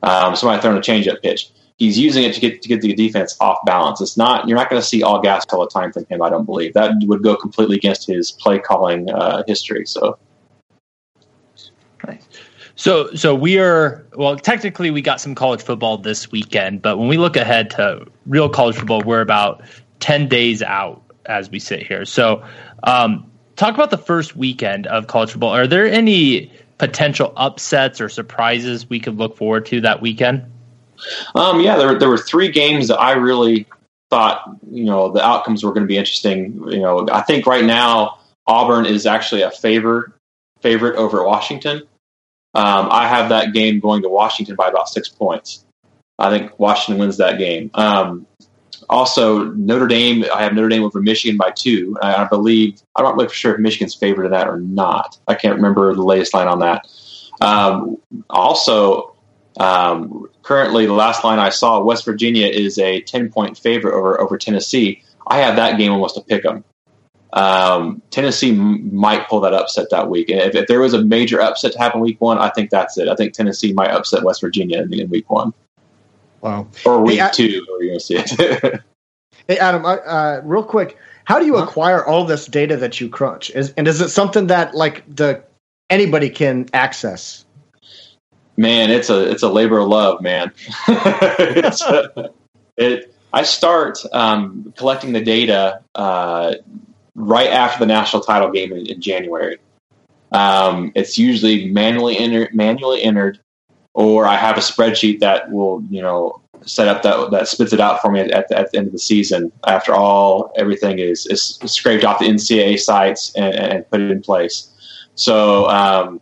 [0.04, 1.50] Um, somebody throwing a changeup pitch.
[1.78, 4.00] He's using it to get to get the defense off balance.
[4.02, 6.22] It's not you're not going to see all gas all the time from him.
[6.22, 9.86] I don't believe that would go completely against his play calling uh, history.
[9.86, 10.18] So.
[12.08, 12.28] Nice.
[12.76, 14.36] So, so we are well.
[14.36, 18.50] Technically, we got some college football this weekend, but when we look ahead to real
[18.50, 19.64] college football, we're about
[20.00, 22.06] ten days out as we sit here.
[22.06, 22.44] So,
[22.84, 25.54] um, talk about the first weekend of college football.
[25.54, 30.46] Are there any potential upsets or surprises we could look forward to that weekend?
[31.36, 33.66] Um, yeah, there there were three games that I really
[34.10, 34.42] thought
[34.72, 36.64] you know the outcomes were going to be interesting.
[36.70, 40.14] You know, I think right now Auburn is actually a favor
[40.62, 41.84] favorite over Washington.
[42.54, 45.66] Um, I have that game going to Washington by about six points.
[46.18, 47.70] I think Washington wins that game.
[47.74, 48.26] Um,
[48.90, 51.98] also, Notre Dame, I have Notre Dame over Michigan by two.
[52.02, 55.18] I, I believe, I'm not really sure if Michigan's favored in that or not.
[55.28, 56.88] I can't remember the latest line on that.
[57.42, 57.98] Um,
[58.30, 59.16] also,
[59.58, 64.20] um, currently, the last line I saw, West Virginia is a 10 point favorite over,
[64.20, 65.04] over Tennessee.
[65.28, 66.64] I have that game almost to pick 'em.
[67.34, 70.30] Um, Tennessee m- might pull that upset that week.
[70.30, 72.98] And if, if, there was a major upset to happen week one, I think that's
[72.98, 73.10] it.
[73.10, 75.54] I think Tennessee might upset West Virginia in, in week one.
[76.46, 76.68] Wow.
[76.86, 78.82] Or week hey, two, or you see it.
[79.48, 81.64] hey, Adam, uh, real quick, how do you huh?
[81.64, 83.50] acquire all this data that you crunch?
[83.50, 85.44] Is, and is it something that like the
[85.90, 87.46] anybody can access?
[88.58, 90.52] Man, it's a it's a labor of love, man.
[90.88, 92.30] a,
[92.78, 93.12] it.
[93.34, 96.54] I start um, collecting the data uh,
[97.16, 99.58] right after the national title game in, in January.
[100.32, 103.40] Um, it's usually manually entered, manually entered,
[103.96, 107.80] or I have a spreadsheet that will, you know, set up that that spits it
[107.80, 109.52] out for me at, the, at the end of the season.
[109.66, 114.22] After all, everything is, is scraped off the NCAA sites and, and put it in
[114.22, 114.70] place.
[115.16, 116.22] So um,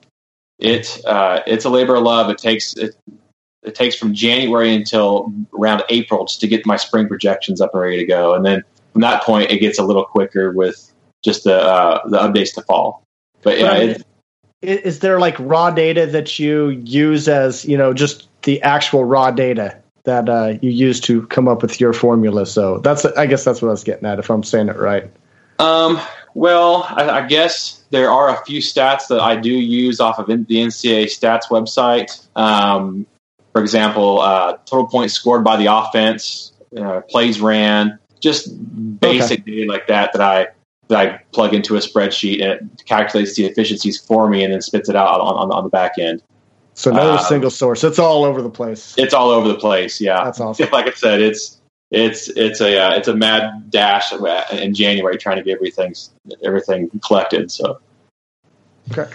[0.59, 2.29] it uh, it's a labor of love.
[2.29, 2.95] It takes it,
[3.63, 7.81] it takes from January until around April just to get my spring projections up and
[7.81, 11.43] ready to go, and then from that point, it gets a little quicker with just
[11.43, 13.03] the uh, the updates to fall.
[13.41, 14.05] But yeah, it,
[14.63, 19.31] is there like raw data that you use as you know just the actual raw
[19.31, 22.45] data that uh, you use to come up with your formula?
[22.45, 25.11] So that's I guess that's what I was getting at if I'm saying it right.
[25.59, 25.99] Um,
[26.33, 30.27] well, I, I guess there are a few stats that I do use off of
[30.27, 32.25] the NCAA stats website.
[32.35, 33.05] Um,
[33.51, 38.49] for example, uh, total points scored by the offense, uh, plays ran, just
[38.99, 39.51] basic okay.
[39.51, 40.47] data like that that I
[40.93, 44.61] that I plug into a spreadsheet and it calculates the efficiencies for me and then
[44.61, 46.21] spits it out on, on, on the back end.
[46.75, 47.83] So no um, single source.
[47.83, 48.95] It's all over the place.
[48.97, 49.99] It's all over the place.
[49.99, 50.69] Yeah, that's awesome.
[50.71, 54.11] Like I said, it's it's it's a uh, it's a mad dash
[54.51, 55.93] in January trying to get everything
[56.43, 57.51] everything collected.
[57.51, 57.79] So
[58.91, 59.09] okay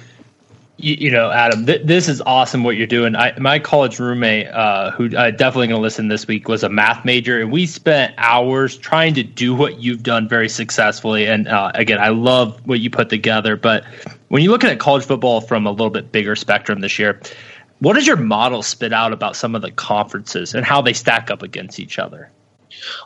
[0.79, 3.17] you, you, know, Adam, th- this is awesome what you're doing.
[3.17, 6.69] I, my college roommate, uh, who uh, definitely going to listen this week, was a
[6.69, 11.27] math major, and we spent hours trying to do what you've done very successfully.
[11.27, 13.57] And uh, again, I love what you put together.
[13.57, 13.85] But
[14.29, 17.21] when you're looking at college football from a little bit bigger spectrum this year,
[17.81, 21.31] what does your model spit out about some of the conferences and how they stack
[21.31, 22.31] up against each other?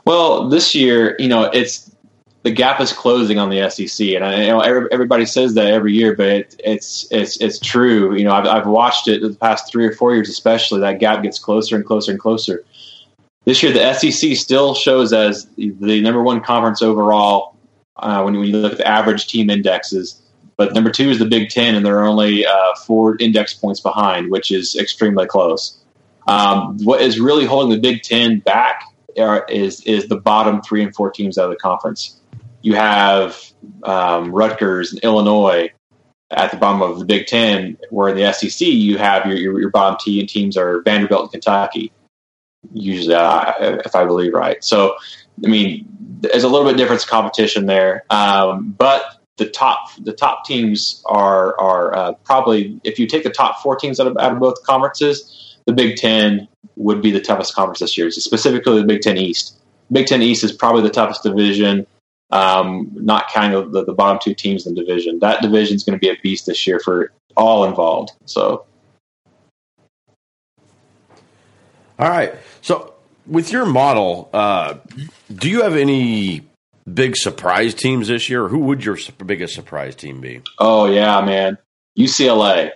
[0.05, 1.91] Well, this year, you know, it's
[2.43, 5.93] the gap is closing on the SEC, and I you know everybody says that every
[5.93, 8.17] year, but it, it's it's it's true.
[8.17, 11.23] You know, I've, I've watched it the past three or four years, especially that gap
[11.23, 12.65] gets closer and closer and closer.
[13.45, 17.57] This year, the SEC still shows as the number one conference overall
[17.97, 20.21] uh, when, when you look at the average team indexes.
[20.57, 24.31] But number two is the Big Ten, and they're only uh, four index points behind,
[24.31, 25.79] which is extremely close.
[26.29, 28.83] Um, what is really holding the Big Ten back
[29.19, 32.19] are, is is the bottom three and four teams out of the conference
[32.63, 33.39] you have
[33.83, 35.71] um, Rutgers and Illinois
[36.31, 39.61] at the bottom of the Big Ten, where in the SEC you have your your,
[39.61, 41.93] your bottom teams are Vanderbilt and Kentucky,
[42.73, 43.53] usually uh,
[43.85, 44.63] if I believe right.
[44.65, 44.97] So
[45.45, 45.87] I mean,
[46.21, 49.03] there's a little bit different competition there, um, but
[49.37, 53.77] the top the top teams are are uh, probably if you take the top four
[53.77, 57.81] teams out of, out of both conferences, the Big Ten would be the toughest conference
[57.81, 58.11] this year.
[58.11, 59.59] Specifically, the Big Ten East.
[59.91, 61.87] Big Ten East is probably the toughest division,
[62.33, 65.19] um, not counting the, the, bottom two teams in the division.
[65.19, 68.13] That division is going to be a beast this year for all involved.
[68.25, 68.65] So,
[71.99, 72.35] all right.
[72.63, 72.95] So,
[73.27, 74.77] with your model, uh,
[75.33, 76.43] do you have any
[76.93, 78.49] big surprise teams this year?
[78.49, 80.41] Who would your biggest surprise team be?
[80.59, 81.59] Oh yeah, man,
[81.99, 82.71] UCLA.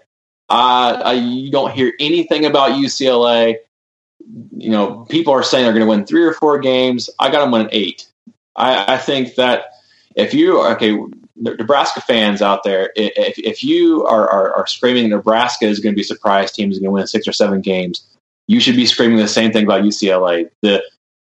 [0.48, 3.56] Uh, I, you don't hear anything about UCLA.
[4.56, 7.08] You know, people are saying they're going to win three or four games.
[7.18, 8.06] I got them winning eight.
[8.56, 9.66] I, I think that
[10.14, 10.98] if you okay,
[11.36, 15.96] Nebraska fans out there, if, if you are, are, are screaming Nebraska is going to
[15.96, 18.06] be a surprise team is going to win six or seven games,
[18.46, 20.48] you should be screaming the same thing about UCLA.
[20.62, 20.82] The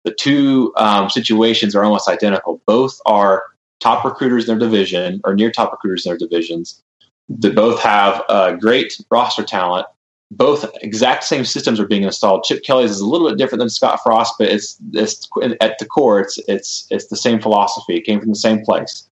[0.04, 2.62] the two um, situations are almost identical.
[2.64, 3.42] Both are
[3.80, 6.80] top recruiters in their division or near top recruiters in their divisions.
[7.28, 9.88] They both have uh, great roster talent.
[10.30, 12.44] Both exact same systems are being installed.
[12.44, 15.28] Chip Kelly's is a little bit different than Scott Frost, but it's, it's
[15.60, 17.96] at the core, it's it's it's the same philosophy.
[17.96, 19.08] It came from the same place.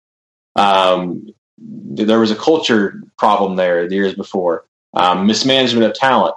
[0.56, 4.66] Um, there was a culture problem there the years before.
[4.94, 6.36] Um, mismanagement of talent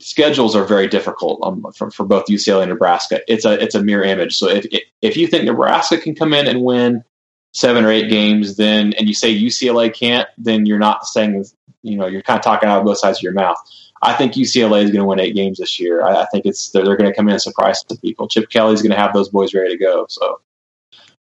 [0.00, 3.20] schedules are very difficult um, for, for both UCLA and Nebraska.
[3.28, 4.36] It's a it's a mirror image.
[4.36, 4.66] So if
[5.02, 7.04] if you think Nebraska can come in and win
[7.52, 11.44] seven or eight games, then and you say UCLA can't, then you're not saying
[11.82, 13.58] you know you're kind of talking out of both sides of your mouth.
[14.02, 16.02] I think UCLA is going to win eight games this year.
[16.02, 18.26] I, I think it's they're, they're, going to come in and surprise some people.
[18.26, 20.06] Chip Kelly's going to have those boys ready to go.
[20.08, 20.40] So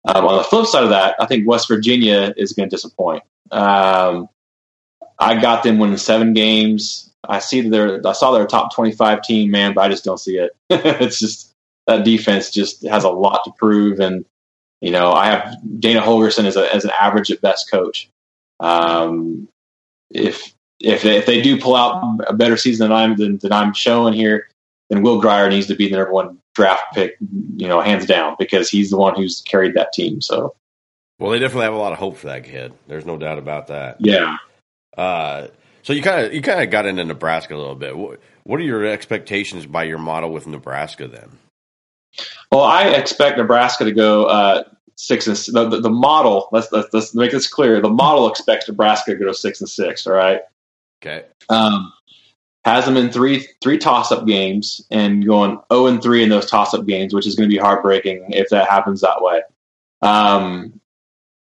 [0.06, 3.24] um, on the flip side of that, I think West Virginia is going to disappoint.
[3.52, 4.30] Um,
[5.20, 7.12] I got them winning seven games.
[7.28, 10.38] I see they're I saw their top 25 team, man, but I just don't see
[10.38, 10.56] it.
[10.70, 11.54] it's just
[11.86, 14.24] that defense just has a lot to prove, and
[14.80, 18.10] you know I have Dana Holgorsen as, a, as an average at best coach.
[18.62, 19.50] Um,
[20.10, 23.74] if if if they do pull out a better season than I'm than, than I'm
[23.74, 24.48] showing here,
[24.90, 27.18] then Will Grier needs to be the number one draft pick,
[27.58, 30.22] you know, hands down, because he's the one who's carried that team.
[30.22, 30.56] So,
[31.20, 32.74] well, they definitely have a lot of hope for that kid.
[32.88, 33.98] There's no doubt about that.
[34.00, 34.38] Yeah.
[34.98, 35.48] Uh,
[35.84, 37.98] so you kind of you kind of got into Nebraska a little bit.
[37.98, 41.30] What, what are your expectations by your model with Nebraska then?
[42.52, 44.64] Well, I expect Nebraska to go uh,
[44.96, 46.50] six and the, the, the model.
[46.52, 47.80] Let's, let's, let's make this clear.
[47.80, 50.08] The model expects Nebraska to go six and six.
[50.08, 50.42] All right.
[51.02, 51.26] Okay.
[51.50, 51.94] Um,
[52.66, 56.50] has them in three three toss up games and going zero and three in those
[56.50, 59.42] toss up games, which is going to be heartbreaking if that happens that way.
[60.02, 60.80] Um,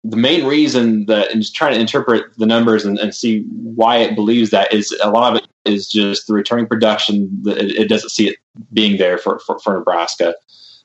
[0.03, 3.97] the main reason that and just trying to interpret the numbers and, and, see why
[3.97, 7.41] it believes that is a lot of it is just the returning production.
[7.45, 8.37] It, it doesn't see it
[8.73, 10.35] being there for for, for Nebraska.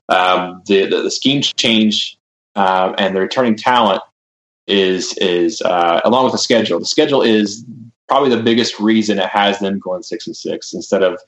[0.09, 2.18] Um, the, the, the scheme change
[2.54, 4.02] uh, and the returning talent
[4.68, 6.78] is is uh, along with the schedule.
[6.78, 7.64] The schedule is
[8.09, 11.21] probably the biggest reason it has them going six and six instead of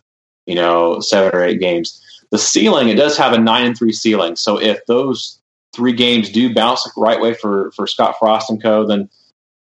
[0.46, 2.02] you know seven or eight games.
[2.30, 4.36] The ceiling it does have a nine and three ceiling.
[4.36, 5.40] So if those
[5.74, 9.08] three games do bounce the right way for for Scott Frost and co, then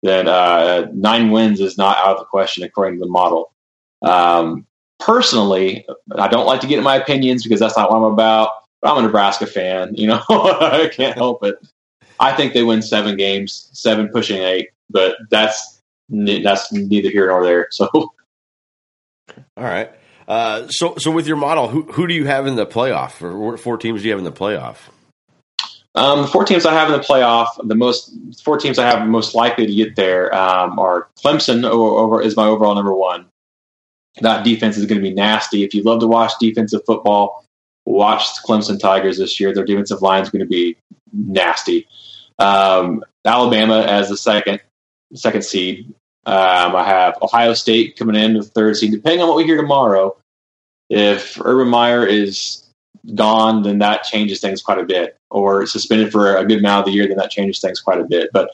[0.02, 3.52] then uh, nine wins is not out of the question according to the model.
[4.02, 4.66] Um,
[5.00, 8.50] personally, I don't like to get in my opinions because that's not what I'm about.
[8.80, 11.56] But I'm a Nebraska fan, you know, I can't help it.
[12.20, 15.77] I think they win seven games, seven pushing eight, but that's
[16.08, 17.68] that's neither here nor there.
[17.70, 18.14] So, all
[19.56, 19.90] right.
[20.26, 23.22] Uh, so, so with your model, who who do you have in the playoff?
[23.22, 24.76] Or what four teams do you have in the playoff?
[25.94, 28.12] Um, the four teams I have in the playoff, the most
[28.44, 31.64] four teams I have most likely to get there um, are Clemson.
[31.64, 33.26] Over, over, is my overall number one.
[34.20, 35.64] That defense is going to be nasty.
[35.64, 37.46] If you love to watch defensive football,
[37.84, 39.54] watch Clemson Tigers this year.
[39.54, 40.76] Their defensive line is going to be
[41.12, 41.88] nasty.
[42.38, 44.60] Um, Alabama as the second
[45.14, 45.92] second seed.
[46.26, 48.92] Um, I have Ohio State coming in with third seed.
[48.92, 50.16] Depending on what we hear tomorrow,
[50.90, 52.64] if Urban Meyer is
[53.14, 55.16] gone, then that changes things quite a bit.
[55.30, 58.04] Or suspended for a good amount of the year, then that changes things quite a
[58.04, 58.30] bit.
[58.32, 58.50] But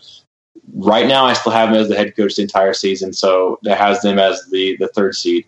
[0.74, 3.78] right now, I still have him as the head coach the entire season, so that
[3.78, 5.46] has them as the the third seed.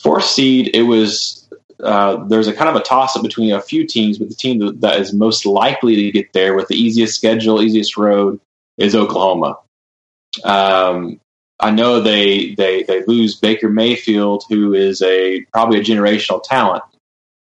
[0.00, 1.48] Fourth seed, it was
[1.82, 4.80] uh, there's a kind of a toss up between a few teams, but the team
[4.80, 8.40] that is most likely to get there with the easiest schedule, easiest road
[8.78, 9.58] is Oklahoma.
[10.44, 11.20] Um,
[11.58, 16.82] I know they they they lose Baker Mayfield, who is a probably a generational talent,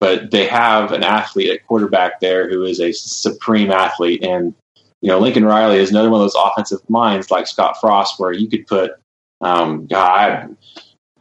[0.02, 4.24] but they have an athlete at quarterback there who is a supreme athlete.
[4.24, 4.52] And,
[5.00, 8.32] you know, Lincoln Riley is another one of those offensive minds like Scott Frost, where
[8.32, 8.94] you could put,
[9.42, 10.56] um, God,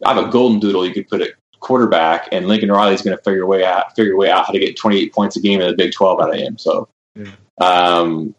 [0.03, 3.15] I have a golden doodle you could put at quarterback, and Lincoln Riley is going
[3.15, 5.67] to figure way out, figure way out how to get 28 points a game in
[5.67, 6.57] the Big 12 out of him.
[6.57, 6.89] So
[7.59, 8.33] um,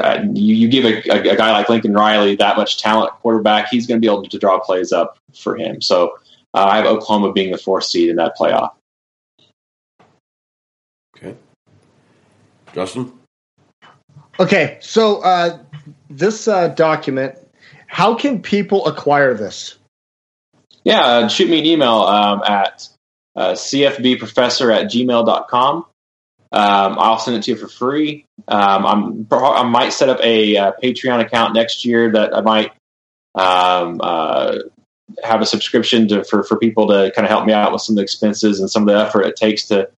[0.00, 3.68] uh, you, you give a, a, a, guy like Lincoln Riley that much talent quarterback,
[3.68, 5.80] he's going to be able to draw plays up for him.
[5.80, 6.14] So
[6.54, 8.72] uh, I have Oklahoma being the fourth seed in that playoff.
[11.16, 11.36] Okay.
[12.74, 13.12] Justin?
[14.38, 15.58] Okay, so uh,
[16.08, 17.36] this uh, document,
[17.86, 19.76] how can people acquire this?
[20.82, 22.88] Yeah, uh, shoot me an email um, at
[23.36, 25.86] uh, cfbprofessor at gmail.com.
[26.52, 28.26] Um, I'll send it to you for free.
[28.48, 32.72] Um, I might set up a, a, uh, Patreon account next year that I might
[33.36, 34.58] um, uh,
[35.22, 37.94] have a subscription to, for, for people to kind of help me out with some
[37.94, 39.90] of the expenses and some of the effort it takes to,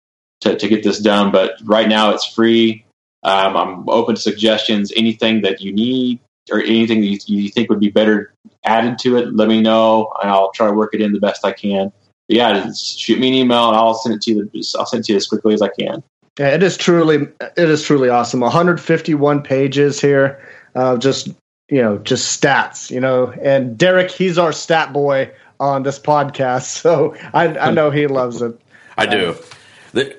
[0.42, 1.32] to, to get this done.
[1.32, 2.86] But right now it's free.
[3.24, 4.92] Um, I'm open to suggestions.
[4.96, 6.20] Anything that you need
[6.52, 8.34] or anything that you, you, think would be better
[8.66, 11.46] added to it, let me know, and I'll try to work it in the best
[11.46, 11.94] I can.
[12.28, 14.50] But yeah, shoot me an email, and I'll send it to you.
[14.78, 16.04] I'll send it to you as quickly as I can.
[16.40, 18.40] Yeah, it is truly it is truly awesome.
[18.40, 21.28] 151 pages here, uh, just
[21.70, 22.90] you know, just stats.
[22.90, 27.92] You know, and Derek, he's our stat boy on this podcast, so I, I know
[27.92, 28.60] he loves it.
[28.98, 29.36] I do.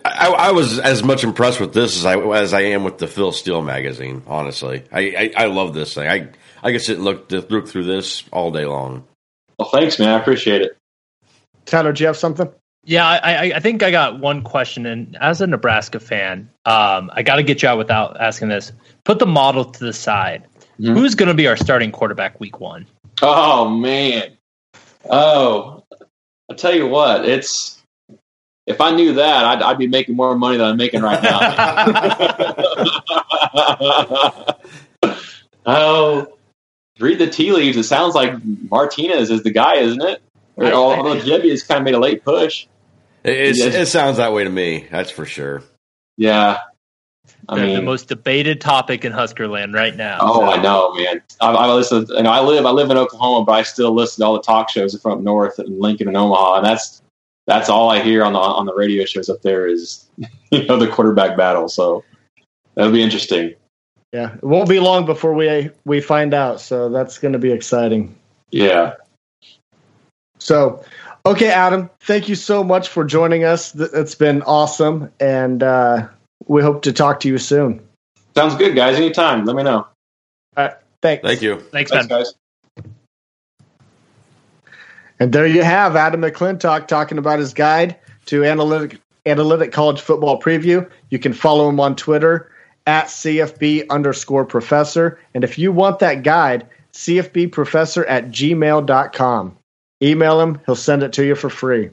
[0.04, 3.06] I, I, was as much impressed with this as I as I am with the
[3.06, 4.22] Phil Steele magazine.
[4.26, 6.08] Honestly, I, I, I love this thing.
[6.08, 6.28] I
[6.62, 9.04] I could sit and look look through this all day long.
[9.58, 10.10] Well, thanks, man.
[10.10, 10.76] I appreciate it.
[11.64, 12.50] Tyler, do you have something?
[12.84, 17.22] Yeah, I, I think I got one question, and as a Nebraska fan, um, I
[17.22, 18.72] got to get you out without asking this.
[19.04, 20.48] Put the model to the side.
[20.80, 20.94] Mm-hmm.
[20.94, 22.86] Who's going to be our starting quarterback week one?
[23.20, 24.36] Oh man,
[25.08, 25.84] oh,
[26.50, 27.80] I tell you what, it's
[28.66, 31.38] if I knew that, I'd, I'd be making more money than I'm making right now.
[35.66, 36.38] oh,
[36.98, 37.76] read the tea leaves.
[37.76, 38.34] It sounds like
[38.70, 40.22] Martinez is the guy, isn't it?
[40.56, 42.66] Or, although Gebbia has kind of made a late push.
[43.24, 44.86] It, it sounds that way to me.
[44.90, 45.62] That's for sure.
[46.16, 46.58] Yeah.
[47.48, 50.18] I mean, the most debated topic in Huskerland right now.
[50.20, 50.44] Oh, so.
[50.44, 51.22] I know, man.
[51.40, 52.06] I, I listen.
[52.08, 52.66] You know, I live.
[52.66, 55.20] I live in Oklahoma, but I still listen to all the talk shows from up
[55.20, 57.02] north in Lincoln and Omaha, and that's
[57.46, 60.08] that's all I hear on the on the radio shows up there is
[60.50, 61.68] you know the quarterback battle.
[61.68, 62.04] So
[62.74, 63.54] that'll be interesting.
[64.12, 66.60] Yeah, it won't be long before we we find out.
[66.60, 68.14] So that's going to be exciting.
[68.50, 68.94] Yeah.
[70.38, 70.84] So,
[71.26, 73.74] okay, Adam, thank you so much for joining us.
[73.74, 76.08] It's been awesome, and uh,
[76.46, 77.80] we hope to talk to you soon.
[78.34, 78.96] Sounds good, guys.
[78.96, 79.86] Anytime, let me know.
[80.56, 81.22] All right, thanks.
[81.22, 81.60] Thank you.
[81.60, 82.34] Thanks, thanks guys.
[85.20, 87.96] And there you have Adam McClintock talking about his guide
[88.26, 90.88] to analytic analytic college football preview.
[91.10, 92.50] You can follow him on Twitter
[92.86, 95.20] at CFB underscore professor.
[95.34, 99.56] And if you want that guide, CFB professor at gmail.com.
[100.02, 101.90] Email him, he'll send it to you for free.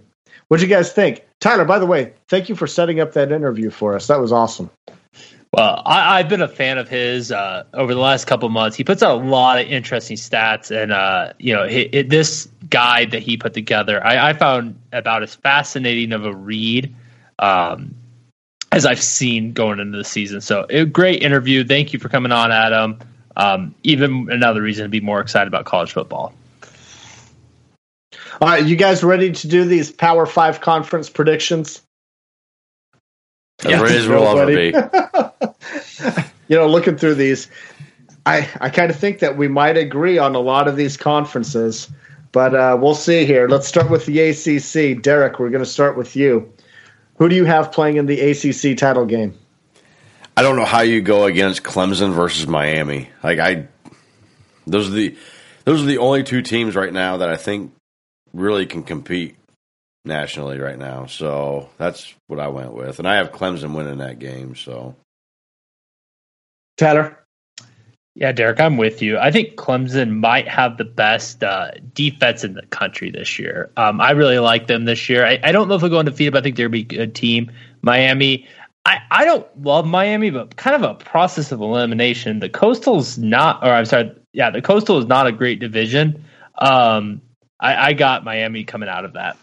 [0.48, 1.26] What'd you guys think?
[1.40, 4.08] Tyler, by the way, thank you for setting up that interview for us.
[4.08, 4.70] That was awesome.
[5.52, 8.78] Well, I, have been a fan of his uh, over the last couple months.
[8.78, 12.48] He puts out a lot of interesting stats, and uh, you know, it, it, this
[12.70, 16.94] guide that he put together, I, I, found about as fascinating of a read
[17.40, 17.96] um,
[18.72, 20.40] as I've seen going into the season.
[20.40, 21.64] So, great interview.
[21.64, 23.00] Thank you for coming on, Adam.
[23.36, 26.34] Um, even another reason to be more excited about college football.
[28.42, 31.82] All right, you guys ready to do these Power Five conference predictions?
[33.66, 34.68] Yeah, as real ever be.
[36.48, 37.50] you know, looking through these,
[38.26, 41.92] I I kind of think that we might agree on a lot of these conferences,
[42.32, 43.50] but uh, we'll see here.
[43.50, 45.02] Let's start with the ACC.
[45.02, 46.50] Derek, we're going to start with you.
[47.18, 49.38] Who do you have playing in the ACC title game?
[50.38, 53.10] I don't know how you go against Clemson versus Miami.
[53.22, 53.68] Like I,
[54.66, 55.18] those are the
[55.66, 57.74] those are the only two teams right now that I think
[58.34, 59.36] really can compete
[60.06, 61.06] nationally right now.
[61.06, 64.56] So that's what I went with, and I have Clemson winning that game.
[64.56, 64.96] So,
[66.78, 67.16] Tyler.
[68.16, 69.18] Yeah, Derek, I'm with you.
[69.18, 73.72] I think Clemson might have the best uh, defense in the country this year.
[73.78, 75.26] Um, I really like them this year.
[75.26, 77.16] I, I, don't know if they'll go undefeated, but I think they'll be a good
[77.16, 77.50] team.
[77.82, 78.46] Miami,
[78.84, 82.40] I, I don't love Miami, but kind of a process of elimination.
[82.40, 86.26] The Coastal's not, or I'm sorry, yeah, the Coastal is not a great division.
[86.58, 87.22] Um,
[87.60, 89.38] I, I got Miami coming out of that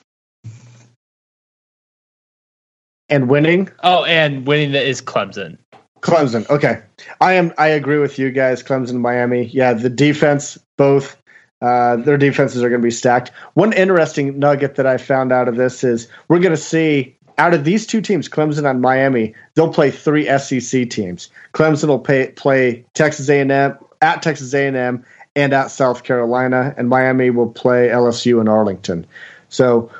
[3.09, 3.71] and winning.
[3.83, 5.59] Oh, and winning is Clemson.
[6.01, 6.49] Clemson.
[6.51, 6.83] Okay,
[7.21, 7.53] I am.
[7.59, 8.62] I agree with you guys.
[8.62, 9.45] Clemson, Miami.
[9.47, 11.21] Yeah, the defense, both
[11.62, 13.33] uh, their defenses are going to be stacked.
[13.55, 17.55] One interesting nugget that I found out of this is we're going to see out
[17.55, 21.29] of these two teams, Clemson and Miami, they'll play three SEC teams.
[21.53, 25.05] Clemson will pay, play Texas A&M at Texas A&M
[25.37, 29.07] and at South Carolina, and Miami will play LSU in Arlington.
[29.51, 29.91] So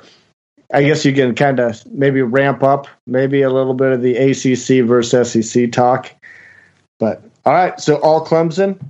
[0.73, 4.17] I guess you can kind of maybe ramp up maybe a little bit of the
[4.17, 6.13] ACC versus SEC talk.
[6.99, 8.81] But all right, so all Clemson.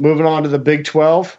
[0.00, 1.38] Moving on to the Big 12.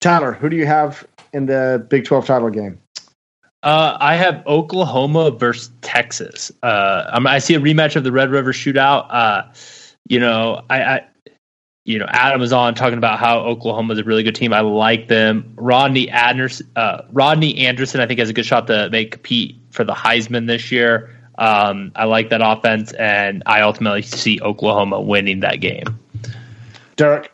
[0.00, 2.80] Tyler, who do you have in the Big 12 title game?
[3.62, 6.50] Uh, I have Oklahoma versus Texas.
[6.62, 9.06] Uh, I see a rematch of the Red River Shootout.
[9.10, 9.42] Uh,
[10.08, 11.06] you know, I, I,
[11.90, 14.52] you know, Adam was on talking about how Oklahoma is a really good team.
[14.52, 15.54] I like them.
[15.56, 19.84] Rodney Anderson, uh, Rodney Anderson, I think has a good shot to make compete for
[19.84, 21.16] the Heisman this year.
[21.36, 25.98] Um, I like that offense, and I ultimately see Oklahoma winning that game.
[26.96, 27.32] Derek,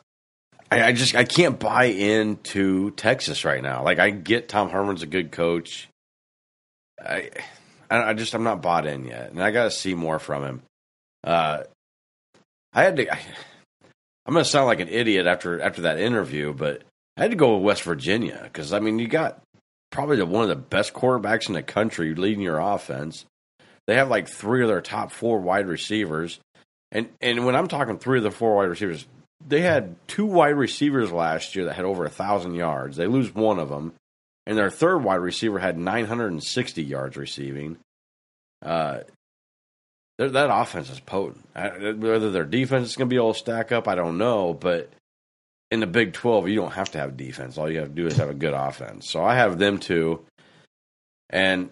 [0.70, 3.82] I, I just I can't buy into Texas right now.
[3.84, 5.88] Like I get Tom Herman's a good coach.
[6.98, 7.30] I
[7.90, 10.62] I just I'm not bought in yet, and I got to see more from him.
[11.22, 11.64] Uh,
[12.72, 13.12] I had to.
[13.12, 13.18] I,
[14.26, 16.82] I'm going to sound like an idiot after after that interview, but
[17.16, 19.40] I had to go with West Virginia because I mean you got
[19.90, 23.24] probably the, one of the best quarterbacks in the country leading your offense.
[23.86, 26.40] They have like three of their top four wide receivers,
[26.90, 29.06] and and when I'm talking three of the four wide receivers,
[29.46, 32.96] they had two wide receivers last year that had over a thousand yards.
[32.96, 33.94] They lose one of them,
[34.44, 37.78] and their third wide receiver had 960 yards receiving.
[38.60, 39.00] Uh,
[40.18, 41.44] that offense is potent.
[41.54, 44.54] Whether their defense is going to be to stack up, I don't know.
[44.54, 44.90] But
[45.70, 47.58] in the Big 12, you don't have to have defense.
[47.58, 49.08] All you have to do is have a good offense.
[49.08, 50.24] So I have them too.
[51.28, 51.70] And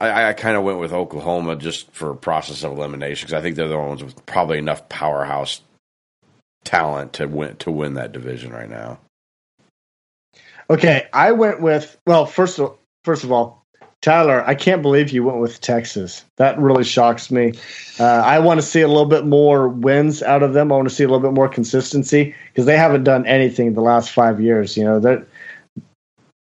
[0.00, 3.56] I, I kind of went with Oklahoma just for process of elimination because I think
[3.56, 5.60] they're the ones with probably enough powerhouse
[6.64, 8.98] talent to win to win that division right now.
[10.68, 13.61] Okay, I went with well first of first of all,
[14.02, 16.24] Tyler, I can't believe you went with Texas.
[16.36, 17.52] That really shocks me.
[18.00, 20.72] Uh, I want to see a little bit more wins out of them.
[20.72, 23.80] I want to see a little bit more consistency because they haven't done anything the
[23.80, 24.76] last five years.
[24.76, 25.24] You know that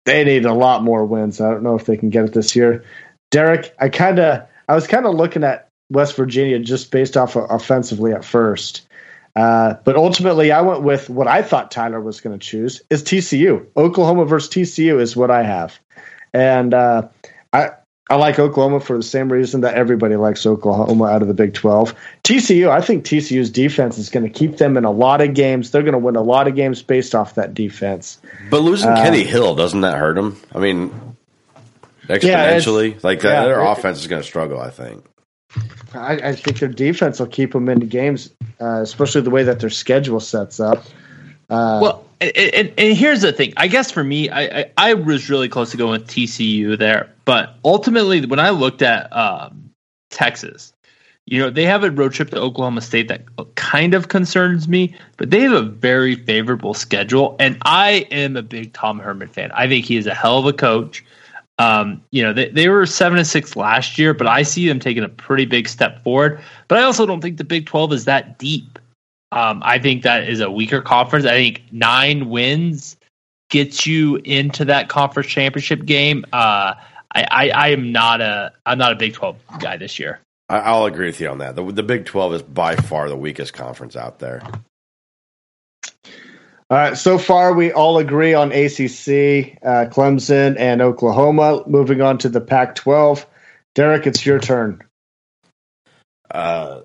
[0.06, 1.40] they need a lot more wins.
[1.40, 2.84] I don't know if they can get it this year.
[3.30, 7.36] Derek, I kind of I was kind of looking at West Virginia just based off
[7.36, 8.88] of offensively at first.
[9.36, 13.04] Uh, but ultimately, I went with what I thought Tyler was going to choose is
[13.04, 13.66] TCU.
[13.76, 15.78] Oklahoma versus TCU is what I have,
[16.32, 17.08] and uh,
[17.56, 17.70] I
[18.08, 21.54] I like Oklahoma for the same reason that everybody likes Oklahoma out of the Big
[21.54, 21.94] Twelve.
[22.22, 25.72] TCU, I think TCU's defense is going to keep them in a lot of games.
[25.72, 28.20] They're going to win a lot of games based off that defense.
[28.48, 30.40] But losing uh, Kenny Hill doesn't that hurt them?
[30.54, 31.16] I mean,
[32.04, 34.60] exponentially, yeah, like that, yeah, their it, offense is going to struggle.
[34.60, 35.04] I think.
[35.94, 38.30] I, I, think their defense will keep them into games,
[38.60, 40.84] uh, especially the way that their schedule sets up.
[41.48, 43.52] Uh, well, and, and, here's the thing.
[43.56, 47.12] I guess for me, I, I, I, was really close to going with TCU there,
[47.24, 49.70] but ultimately, when I looked at um,
[50.10, 50.72] Texas,
[51.26, 53.24] you know, they have a road trip to Oklahoma State that
[53.56, 58.42] kind of concerns me, but they have a very favorable schedule, and I am a
[58.42, 59.50] big Tom Herman fan.
[59.52, 61.04] I think he is a hell of a coach.
[61.58, 64.78] Um, you know, they, they were seven and six last year, but I see them
[64.78, 66.40] taking a pretty big step forward.
[66.68, 68.78] But I also don't think the Big 12 is that deep.
[69.32, 71.26] Um, I think that is a weaker conference.
[71.26, 72.96] I think nine wins
[73.50, 76.24] gets you into that conference championship game.
[76.32, 76.74] Uh,
[77.14, 80.20] I, I, I am not a I'm not a Big 12 guy this year.
[80.48, 81.56] I'll agree with you on that.
[81.56, 84.42] The, the Big 12 is by far the weakest conference out there.
[86.68, 86.96] All right.
[86.96, 91.62] So far, we all agree on ACC, uh, Clemson, and Oklahoma.
[91.66, 93.24] Moving on to the Pac-12.
[93.74, 94.82] Derek, it's your turn.
[96.30, 96.80] Uh,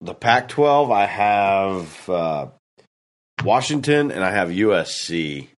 [0.00, 2.46] the Pac-12, I have uh,
[3.44, 5.48] Washington and I have USC.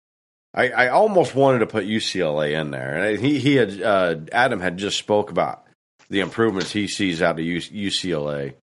[0.53, 4.59] I, I, almost wanted to put UCLA in there, and he he had uh, Adam
[4.59, 5.65] had just spoke about
[6.09, 8.55] the improvements he sees out of UCLA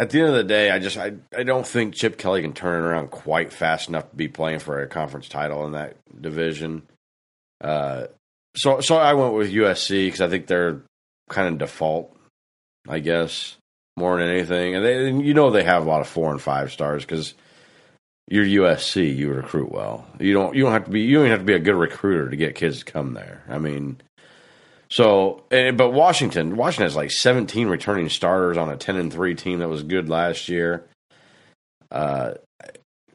[0.00, 2.54] at the end of the day, I just I, I don't think Chip Kelly can
[2.54, 5.98] turn it around quite fast enough to be playing for a conference title in that
[6.18, 6.88] division.
[7.60, 8.06] Uh,
[8.56, 10.80] so so I went with USC because I think they're
[11.28, 12.16] kind of default,
[12.88, 13.58] I guess,
[14.00, 14.74] more than anything.
[14.74, 17.34] And, they, and you know they have a lot of four and five stars because
[18.26, 20.06] you're USC, you recruit well.
[20.18, 22.30] You don't you don't have to be you don't have to be a good recruiter
[22.30, 23.44] to get kids to come there.
[23.48, 24.00] I mean,
[24.90, 29.60] so, but Washington, Washington has like 17 returning starters on a 10 and 3 team
[29.60, 30.84] that was good last year.
[31.92, 32.34] Uh,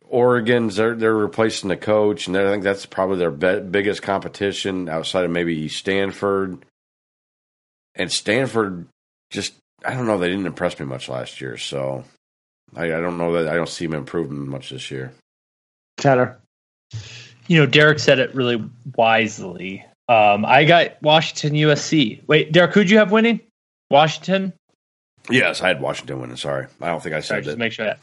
[0.07, 4.87] Oregon's they're they're replacing the coach, and I think that's probably their be- biggest competition
[4.87, 6.65] outside of maybe Stanford.
[7.95, 8.87] And Stanford
[9.31, 9.53] just
[9.85, 12.03] I don't know they didn't impress me much last year, so
[12.75, 15.13] I, I don't know that I don't see them improving much this year.
[15.97, 16.39] Tyler,
[17.47, 18.63] you know Derek said it really
[18.95, 19.85] wisely.
[20.07, 22.21] Um, I got Washington USC.
[22.27, 23.39] Wait, Derek, who'd you have winning?
[23.89, 24.53] Washington.
[25.29, 26.37] Yes, I had Washington winning.
[26.37, 27.45] Sorry, I don't think I said Sorry, that.
[27.45, 27.99] Just make sure that.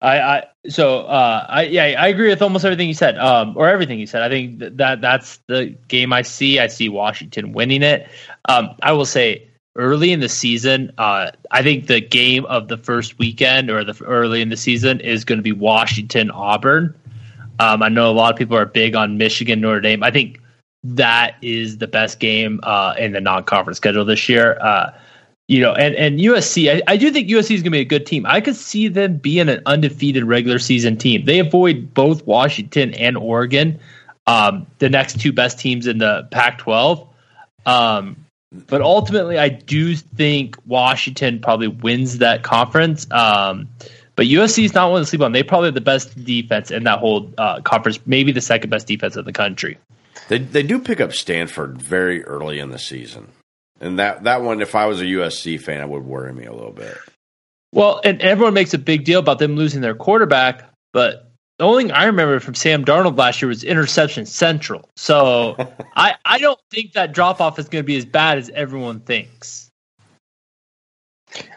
[0.00, 3.68] I, I so uh, I yeah I agree with almost everything you said, um, or
[3.68, 4.22] everything you said.
[4.22, 6.58] I think that, that that's the game I see.
[6.58, 8.08] I see Washington winning it.
[8.48, 12.76] Um, I will say early in the season, uh, I think the game of the
[12.76, 16.94] first weekend or the early in the season is going to be Washington Auburn.
[17.58, 20.02] Um, I know a lot of people are big on Michigan Notre Dame.
[20.02, 20.40] I think
[20.82, 24.58] that is the best game uh, in the non-conference schedule this year.
[24.60, 24.90] Uh,
[25.46, 27.84] you know, and and USC, I, I do think USC is going to be a
[27.84, 28.24] good team.
[28.26, 31.26] I could see them being an undefeated regular season team.
[31.26, 33.78] They avoid both Washington and Oregon,
[34.26, 37.06] um, the next two best teams in the Pac-12.
[37.66, 38.23] Um,
[38.66, 43.10] but ultimately, I do think Washington probably wins that conference.
[43.10, 43.68] Um,
[44.16, 45.32] but USC is not one to sleep on.
[45.32, 48.86] They probably have the best defense in that whole uh, conference, maybe the second best
[48.86, 49.78] defense in the country.
[50.28, 53.28] They they do pick up Stanford very early in the season.
[53.80, 56.52] And that that one, if I was a USC fan, it would worry me a
[56.52, 56.96] little bit.
[57.72, 61.84] Well, and everyone makes a big deal about them losing their quarterback, but the only
[61.84, 64.88] thing I remember from Sam Darnold last year was interception central.
[64.96, 65.56] So
[65.96, 69.00] I, I don't think that drop off is going to be as bad as everyone
[69.00, 69.70] thinks.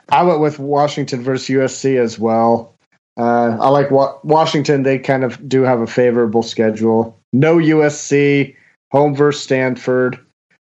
[0.10, 2.74] I went with Washington versus USC as well.
[3.18, 4.84] Uh, I like wa- Washington.
[4.84, 7.20] They kind of do have a favorable schedule.
[7.34, 8.56] No USC,
[8.91, 10.20] home versus Stanford.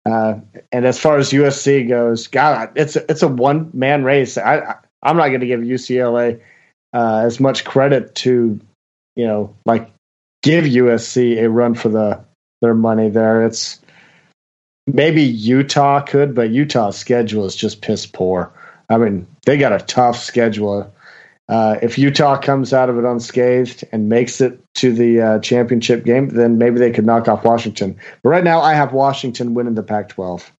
[0.06, 0.40] Uh,
[0.72, 4.38] and as far as USC goes, God, it's a, it's a one man race.
[4.38, 6.40] I, I am not going to give UCLA
[6.94, 8.60] uh, as much credit to,
[9.18, 9.92] you know, like
[10.44, 12.24] give USC a run for the
[12.62, 13.46] their money there.
[13.46, 13.82] It's
[14.86, 18.54] maybe Utah could, but Utah's schedule is just piss poor.
[18.90, 20.94] I mean, they got a tough schedule.
[21.50, 26.06] Uh, if Utah comes out of it unscathed and makes it to the uh, championship
[26.06, 27.98] game, then maybe they could knock off Washington.
[28.22, 30.52] But right now, I have Washington winning the Pac 12.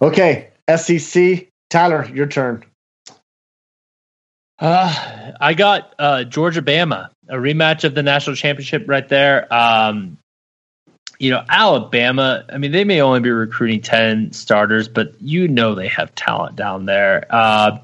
[0.00, 1.48] Okay, SEC.
[1.70, 2.64] Tyler, your turn.
[4.58, 9.52] Uh, I got uh, Georgia Bama, a rematch of the national championship right there.
[9.52, 10.18] Um,
[11.18, 15.74] you know, Alabama, I mean, they may only be recruiting 10 starters, but you know
[15.74, 17.26] they have talent down there.
[17.30, 17.78] Uh,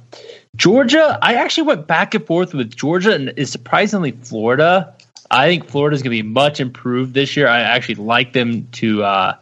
[0.56, 4.94] Georgia, I actually went back and forth with Georgia and is surprisingly Florida.
[5.30, 7.46] I think Florida is going to be much improved this year.
[7.46, 9.36] I actually like them to uh,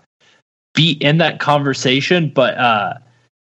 [0.74, 2.94] be in that conversation, but uh,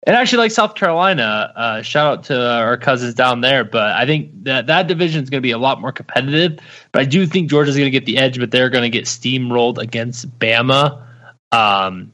[0.06, 1.54] and actually like South Carolina.
[1.56, 5.30] Uh, shout out to our cousins down there, but I think that that division is
[5.30, 6.60] going to be a lot more competitive.
[6.92, 9.06] But I do think Georgia's going to get the edge, but they're going to get
[9.06, 11.06] steamrolled against Bama.
[11.52, 12.12] Um,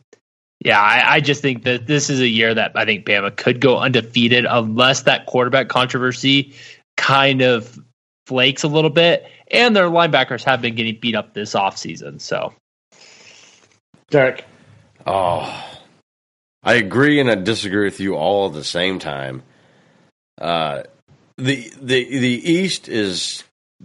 [0.64, 3.62] yeah, I, I, just think that this is a year that I think Bama could
[3.62, 6.54] go undefeated unless that quarterback controversy
[6.98, 7.80] kind of
[8.28, 9.26] flakes a little bit.
[9.50, 12.20] And their linebackers have been getting beat up this offseason.
[12.20, 12.54] So,
[14.10, 14.46] Derek.
[15.08, 15.68] Oh,
[16.64, 19.43] I agree and I disagree with you all at the same time.
[20.39, 20.84] Uh,
[21.38, 23.43] the the the East is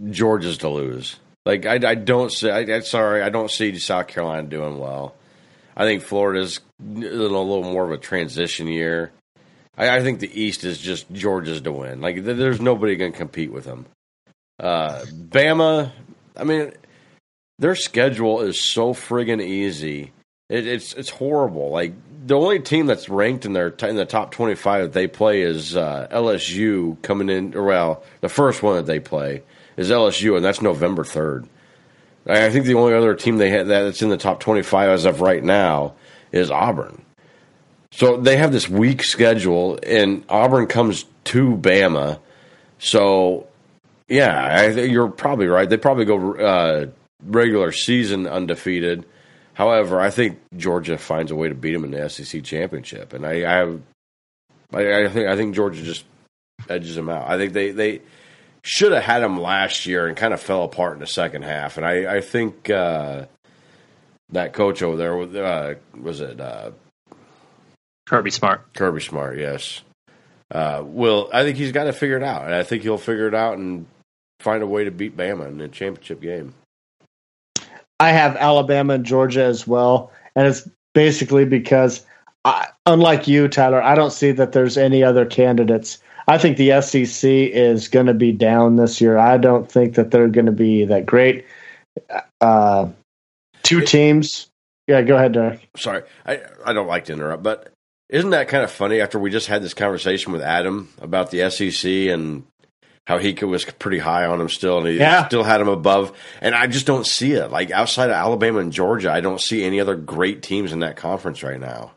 [0.09, 1.17] Georgia's to lose.
[1.45, 2.49] Like I, I don't see.
[2.49, 5.15] I, I sorry, I don't see South Carolina doing well.
[5.77, 9.11] I think Florida's a little more of a transition year.
[9.77, 12.01] I, I think the East is just Georgia's to win.
[12.01, 13.85] Like there's nobody going to compete with them.
[14.59, 15.91] Uh, Bama,
[16.35, 16.71] I mean,
[17.59, 20.11] their schedule is so friggin' easy.
[20.49, 21.69] It, it's it's horrible.
[21.71, 21.93] Like
[22.25, 25.41] the only team that's ranked in their in the top twenty five that they play
[25.41, 27.51] is uh, LSU coming in.
[27.51, 29.43] Well, the first one that they play
[29.77, 31.47] is LSU, and that's November third.
[32.27, 35.21] I think the only other team they had that's in the top 25 as of
[35.21, 35.93] right now
[36.31, 37.03] is Auburn.
[37.91, 42.19] So they have this weak schedule, and Auburn comes to Bama.
[42.79, 43.47] So,
[44.07, 45.69] yeah, I, you're probably right.
[45.69, 46.87] They probably go uh,
[47.23, 49.05] regular season undefeated.
[49.55, 53.25] However, I think Georgia finds a way to beat them in the SEC championship, and
[53.25, 53.81] I, I have,
[54.73, 56.03] I, I think I think Georgia just
[56.69, 57.29] edges them out.
[57.29, 58.01] I think they they
[58.63, 61.77] should have had him last year and kind of fell apart in the second half.
[61.77, 63.27] And I, I think uh,
[64.31, 66.71] that coach over there uh, was it uh,
[68.07, 68.73] Kirby Smart.
[68.73, 69.81] Kirby Smart, yes.
[70.51, 73.27] Uh, will I think he's got to figure it out, and I think he'll figure
[73.27, 73.85] it out and
[74.41, 76.53] find a way to beat Bama in the championship game.
[77.99, 82.05] I have Alabama and Georgia as well, and it's basically because,
[82.43, 86.81] I, unlike you, Tyler, I don't see that there's any other candidates I think the
[86.81, 89.17] SEC is going to be down this year.
[89.17, 91.45] I don't think that they're going to be that great.
[92.41, 92.89] Uh,
[93.63, 94.47] two teams.
[94.87, 95.67] Yeah, go ahead, Derek.
[95.77, 97.71] Sorry, I I don't like to interrupt, but
[98.09, 99.01] isn't that kind of funny?
[99.01, 102.45] After we just had this conversation with Adam about the SEC and
[103.05, 105.27] how he was pretty high on him still, and he yeah.
[105.27, 106.11] still had him above.
[106.41, 107.51] And I just don't see it.
[107.51, 110.97] Like outside of Alabama and Georgia, I don't see any other great teams in that
[110.97, 111.91] conference right now.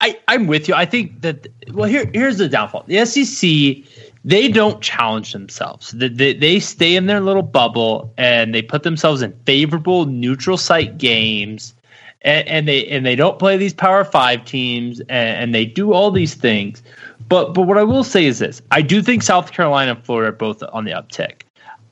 [0.00, 0.74] I, I'm with you.
[0.74, 2.84] I think that well, here here's the downfall.
[2.86, 3.84] The SEC
[4.24, 5.92] they don't challenge themselves.
[5.92, 10.56] They, they, they stay in their little bubble and they put themselves in favorable neutral
[10.56, 11.74] site games,
[12.22, 15.92] and, and they and they don't play these Power Five teams, and, and they do
[15.92, 16.82] all these things.
[17.28, 20.30] But but what I will say is this: I do think South Carolina and Florida
[20.30, 21.42] are both on the uptick.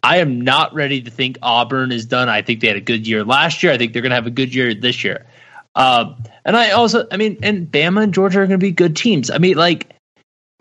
[0.02, 2.28] I am not ready to think Auburn is done.
[2.28, 3.72] I think they had a good year last year.
[3.72, 5.26] I think they're going to have a good year this year.
[5.74, 8.94] Um, and I also, I mean, and Bama and Georgia are going to be good
[8.94, 9.30] teams.
[9.30, 9.94] I mean, like,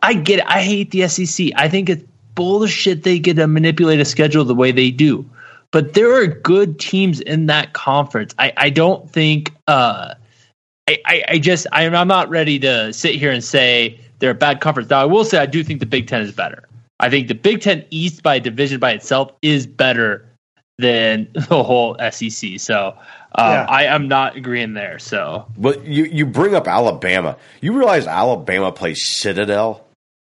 [0.02, 0.46] I get it.
[0.48, 1.52] I hate the SEC.
[1.56, 2.04] I think it's
[2.34, 5.30] bullshit they get to manipulate a schedule the way they do.
[5.72, 8.34] But there are good teams in that conference.
[8.40, 10.16] I, I don't think, uh,
[10.88, 14.36] I, I, I just, I'm, I'm not ready to sit here and say they're a
[14.36, 14.90] bad conference.
[14.90, 16.68] Now, I will say I do think the Big Ten is better.
[17.00, 20.26] I think the Big Ten East by division by itself is better
[20.78, 22.60] than the whole SEC.
[22.60, 22.98] So
[23.36, 23.66] um, yeah.
[23.68, 25.00] I am not agreeing there.
[25.00, 27.38] So, but you you bring up Alabama.
[27.62, 29.86] You realize Alabama plays Citadel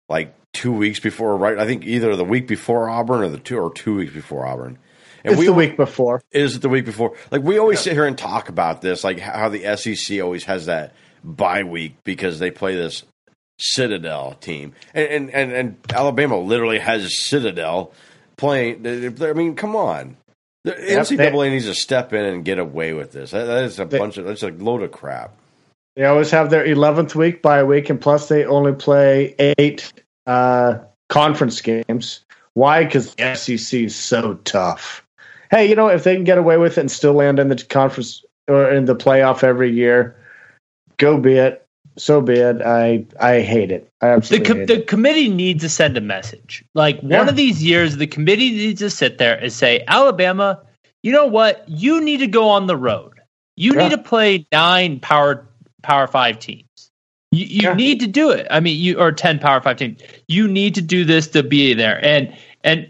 [0.08, 1.58] like two weeks before, right?
[1.58, 4.78] I think either the week before Auburn or the two or two weeks before Auburn.
[5.24, 6.22] And it's we, the week before.
[6.30, 7.16] Is it the week before?
[7.30, 7.84] Like we always yeah.
[7.84, 11.96] sit here and talk about this, like how the SEC always has that bye week
[12.04, 13.04] because they play this
[13.58, 17.92] Citadel team, and and and, and Alabama literally has Citadel
[18.36, 18.86] playing.
[18.86, 20.16] I mean, come on.
[20.64, 23.30] The NCAA needs to step in and get away with this.
[23.30, 25.32] that, that is a they, bunch of that's a load of crap.
[25.94, 29.92] They always have their eleventh week by a week, and plus they only play eight
[30.26, 30.78] uh,
[31.08, 32.24] conference games.
[32.54, 32.84] Why?
[32.84, 35.06] Because the SEC is so tough.
[35.50, 37.56] Hey, you know if they can get away with it and still land in the
[37.56, 40.16] conference or in the playoff every year,
[40.96, 41.65] go be it.
[41.98, 42.60] So it.
[42.62, 43.90] I I hate it.
[44.02, 46.64] I absolutely the, com- the committee needs to send a message.
[46.74, 47.18] Like yeah.
[47.18, 50.60] one of these years, the committee needs to sit there and say, Alabama,
[51.02, 51.64] you know what?
[51.66, 53.20] You need to go on the road.
[53.56, 53.82] You yeah.
[53.82, 55.48] need to play nine power
[55.82, 56.64] power five teams.
[57.32, 57.74] You, you yeah.
[57.74, 58.46] need to do it.
[58.50, 60.02] I mean, you or ten power five teams.
[60.28, 62.04] You need to do this to be there.
[62.04, 62.88] And and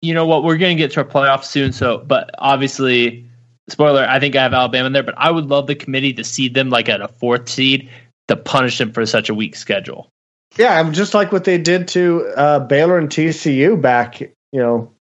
[0.00, 0.42] you know what?
[0.42, 1.72] We're going to get to a playoff soon.
[1.72, 3.26] So, but obviously,
[3.68, 4.06] spoiler.
[4.08, 6.48] I think I have Alabama in there, but I would love the committee to see
[6.48, 7.90] them like at a fourth seed
[8.34, 10.10] to punish them for such a weak schedule.
[10.56, 14.92] Yeah, just like what they did to uh, Baylor and TCU back, you know,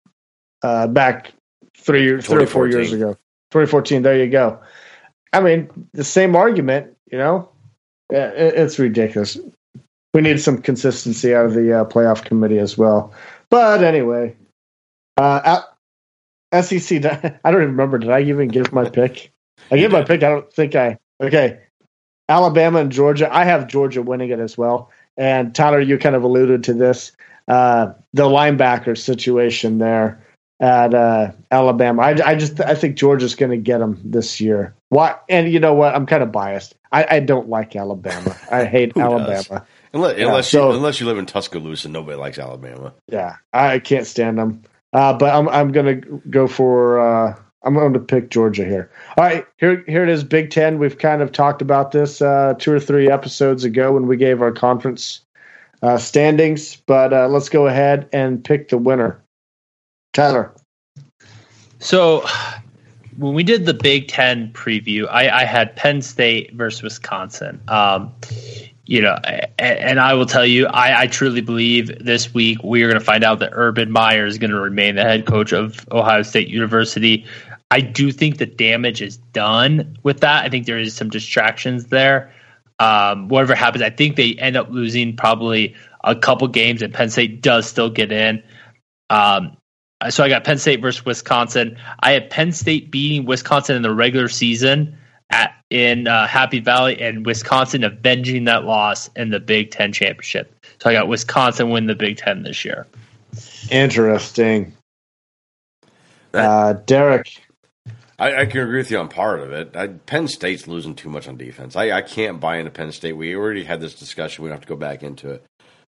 [0.63, 1.33] uh, back
[1.75, 3.13] three, three or four years ago.
[3.51, 4.01] 2014.
[4.01, 4.59] There you go.
[5.33, 6.95] I mean, the same argument.
[7.11, 7.49] You know,
[8.09, 9.37] it's ridiculous.
[10.13, 13.13] We need some consistency out of the uh, playoff committee as well.
[13.49, 14.35] But anyway,
[15.17, 15.63] uh,
[16.53, 17.05] SEC.
[17.43, 17.97] I don't even remember.
[17.97, 19.31] Did I even give my pick?
[19.69, 20.23] I gave my pick.
[20.23, 20.97] I don't think I.
[21.21, 21.59] Okay,
[22.31, 23.33] Alabama and Georgia.
[23.33, 24.89] I have Georgia winning it as well.
[25.17, 27.11] And Tyler, you kind of alluded to this.
[27.47, 30.23] Uh, the linebacker situation there
[30.61, 32.03] at uh, Alabama.
[32.03, 34.75] I, I, just I think Georgia's going to get them this year.
[34.89, 35.15] Why?
[35.27, 35.93] And you know what?
[35.93, 36.75] I'm kind of biased.
[36.91, 38.37] I, I don't like Alabama.
[38.51, 39.65] I hate Alabama.
[39.93, 42.93] Unless, yeah, unless, so, you, unless you live in Tuscaloosa, nobody likes Alabama.
[43.07, 44.63] Yeah, I can't stand them.
[44.93, 48.89] Uh, but I'm I'm going to go for uh, I'm going to pick Georgia here.
[49.17, 50.23] All right, here here it is.
[50.23, 50.79] Big Ten.
[50.79, 54.41] We've kind of talked about this uh, two or three episodes ago when we gave
[54.41, 55.21] our conference
[55.83, 59.21] uh, standings, but uh, let's go ahead and pick the winner.
[60.13, 60.53] Tyler.
[61.79, 62.25] So
[63.17, 67.61] when we did the Big Ten preview, I, I had Penn State versus Wisconsin.
[67.67, 68.13] Um,
[68.85, 69.15] you know,
[69.57, 73.05] and, I will tell you, I, I truly believe this week we are going to
[73.05, 76.49] find out that Urban Meyer is going to remain the head coach of Ohio State
[76.49, 77.25] University.
[77.71, 80.43] I do think the damage is done with that.
[80.43, 82.33] I think there is some distractions there.
[82.79, 87.09] Um, whatever happens, I think they end up losing probably a couple games, and Penn
[87.09, 88.43] State does still get in.
[89.09, 89.55] Um,
[90.09, 91.77] so I got Penn State versus Wisconsin.
[92.01, 94.97] I had Penn State beating Wisconsin in the regular season
[95.29, 100.53] at in uh, Happy Valley, and Wisconsin avenging that loss in the Big Ten championship.
[100.81, 102.85] So I got Wisconsin win the Big Ten this year.
[103.69, 104.73] Interesting.
[106.33, 107.41] Uh, Derek,
[108.21, 109.75] I, I, can agree with you on part of it.
[109.75, 111.75] I, Penn State's losing too much on defense.
[111.75, 113.13] I, I, can't buy into Penn State.
[113.13, 114.43] We already had this discussion.
[114.43, 115.45] We don't have to go back into it.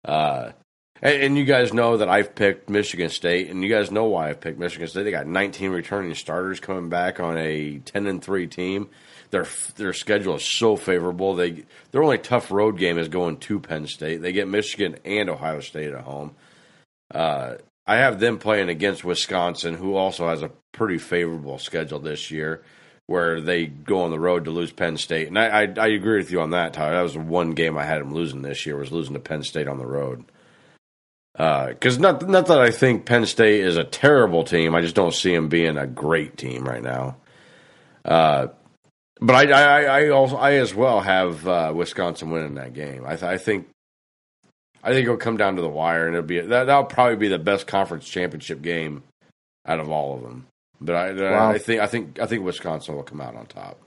[0.05, 0.51] Uh,
[1.01, 4.29] and, and, you guys know that I've picked Michigan State, and you guys know why
[4.29, 5.03] I've picked Michigan State.
[5.03, 8.89] They got 19 returning starters coming back on a 10 and three team.
[9.31, 11.35] Their their schedule is so favorable.
[11.35, 14.21] They their only tough road game is going to Penn State.
[14.21, 16.35] They get Michigan and Ohio State at home.
[17.13, 17.55] Uh,
[17.87, 22.63] I have them playing against Wisconsin, who also has a pretty favorable schedule this year,
[23.07, 25.27] where they go on the road to lose Penn State.
[25.27, 26.95] And I, I, I agree with you on that, Tyler.
[26.95, 29.67] That was one game I had them losing this year was losing to Penn State
[29.67, 30.23] on the road.
[31.33, 34.95] Because uh, not not that I think Penn State is a terrible team, I just
[34.95, 37.17] don't see them being a great team right now.
[38.05, 38.47] Uh,
[39.19, 43.03] But I, I, I also, I as well have uh, Wisconsin winning that game.
[43.05, 43.67] I, th- I think,
[44.83, 46.65] I think it'll come down to the wire, and it'll be that.
[46.65, 49.03] That'll probably be the best conference championship game
[49.65, 50.47] out of all of them.
[50.79, 51.49] But I, wow.
[51.51, 53.79] I think, I think, I think Wisconsin will come out on top.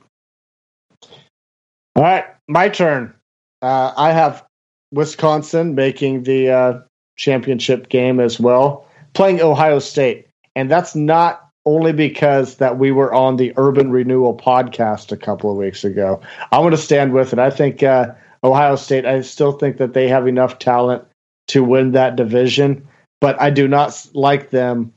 [1.96, 3.14] All right, my turn.
[3.62, 4.44] Uh, I have
[4.92, 6.80] Wisconsin making the uh,
[7.16, 13.12] championship game as well, playing Ohio State, and that's not only because that we were
[13.12, 16.20] on the Urban Renewal podcast a couple of weeks ago.
[16.52, 17.38] I'm going to stand with it.
[17.38, 18.12] I think uh,
[18.44, 19.06] Ohio State.
[19.06, 21.04] I still think that they have enough talent
[21.48, 22.86] to win that division,
[23.20, 24.92] but I do not like them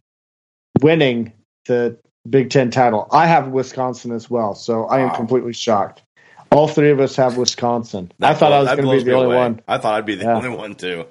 [0.82, 1.34] winning
[1.66, 1.98] the
[2.30, 3.08] Big Ten title.
[3.12, 5.16] I have Wisconsin as well, so I am wow.
[5.16, 6.04] completely shocked.
[6.52, 8.12] All three of us have Wisconsin.
[8.20, 9.36] That I thought blows, I was going to be the only away.
[9.38, 9.62] one.
[9.68, 10.36] I thought I'd be the yeah.
[10.36, 11.06] only one too.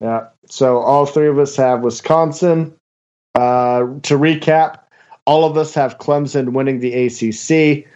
[0.00, 0.28] Yeah.
[0.48, 2.74] So all three of us have Wisconsin.
[3.34, 4.80] Uh, to recap,
[5.26, 7.86] all of us have Clemson winning the ACC.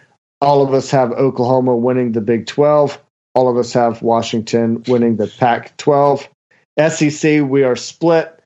[0.41, 3.01] All of us have Oklahoma winning the Big 12.
[3.33, 6.27] All of us have Washington winning the Pac 12.
[6.89, 8.37] SEC, we are split.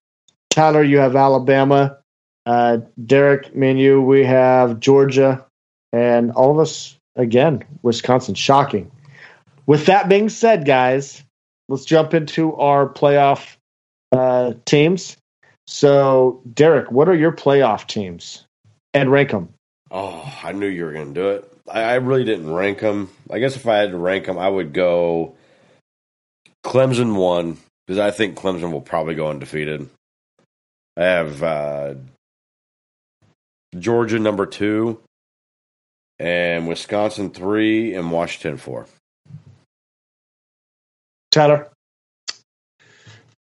[0.50, 1.98] Tyler, you have Alabama.
[2.46, 5.46] Uh, Derek, me and you, we have Georgia.
[5.92, 8.36] And all of us, again, Wisconsin.
[8.36, 8.92] Shocking.
[9.66, 11.24] With that being said, guys,
[11.70, 13.56] let's jump into our playoff
[14.12, 15.18] uh, teams.
[15.68, 18.46] So, Derek, what are your playoff teams?
[18.94, 19.50] And rank them.
[19.92, 21.55] Oh, I knew you were going to do it.
[21.70, 23.10] I, I, really didn't rank them.
[23.32, 25.36] I guess if I had to rank them, I would go
[26.64, 29.90] Clemson one because I think Clemson will probably go undefeated.
[30.98, 31.94] I have uh,
[33.78, 35.00] Georgia number two,
[36.20, 38.88] and Wisconsin three, and Washington four.
[41.32, 41.70] Tyler.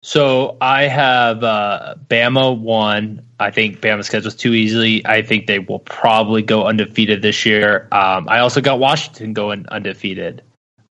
[0.04, 3.26] So I have uh, Bama one.
[3.39, 5.06] I think Bama schedules too easily.
[5.06, 7.88] I think they will probably go undefeated this year.
[7.91, 10.41] Um, I also got Washington going undefeated.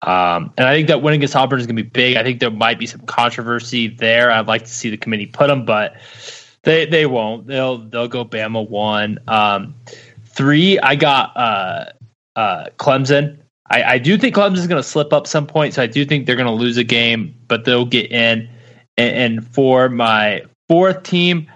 [0.03, 2.17] Um, and I think that winning against Auburn is going to be big.
[2.17, 4.31] I think there might be some controversy there.
[4.31, 5.97] I'd like to see the committee put them, but
[6.63, 7.47] they they won't.
[7.47, 9.19] They'll they'll go Bama one.
[9.27, 9.75] Um,
[10.25, 11.85] three, I got uh,
[12.37, 13.39] uh, Clemson.
[13.71, 16.05] I, I do think Clemson is going to slip up some point, so I do
[16.05, 18.49] think they're going to lose a game, but they'll get in.
[18.97, 21.51] And, for my fourth team,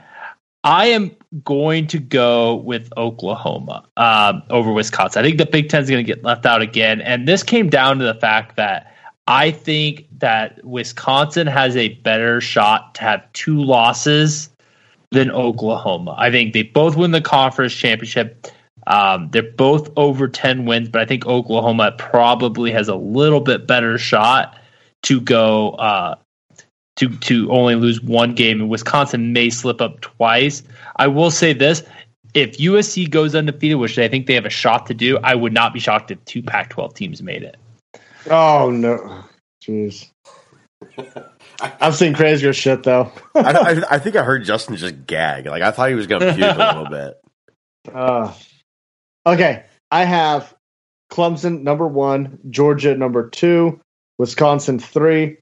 [0.62, 5.20] I am going to go with Oklahoma um, over Wisconsin.
[5.20, 7.00] I think the Big Ten is going to get left out again.
[7.00, 8.94] And this came down to the fact that
[9.26, 14.50] I think that Wisconsin has a better shot to have two losses
[15.12, 16.14] than Oklahoma.
[16.18, 18.48] I think they both win the conference championship.
[18.86, 23.66] Um, they're both over 10 wins, but I think Oklahoma probably has a little bit
[23.66, 24.58] better shot
[25.04, 26.16] to go uh,
[27.00, 30.62] to to only lose one game, and Wisconsin may slip up twice.
[30.96, 31.82] I will say this:
[32.34, 35.54] if USC goes undefeated, which I think they have a shot to do, I would
[35.54, 37.56] not be shocked if two Pac-12 teams made it.
[38.30, 39.24] Oh no,
[39.64, 40.10] jeez.
[41.60, 43.12] I've seen crazier shit though.
[43.34, 45.46] I, I, I, think I heard Justin just gag.
[45.46, 47.94] Like I thought he was going to puke a little bit.
[47.94, 48.32] Uh,
[49.26, 50.54] okay, I have
[51.10, 53.80] Clemson number one, Georgia number two,
[54.18, 55.38] Wisconsin three,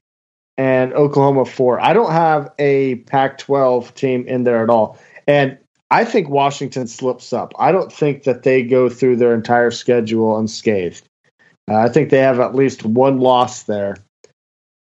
[0.59, 1.79] and Oklahoma four.
[1.79, 4.99] I don't have a Pac 12 team in there at all.
[5.25, 5.57] And
[5.89, 7.53] I think Washington slips up.
[7.57, 11.07] I don't think that they go through their entire schedule unscathed.
[11.69, 13.95] Uh, I think they have at least one loss there.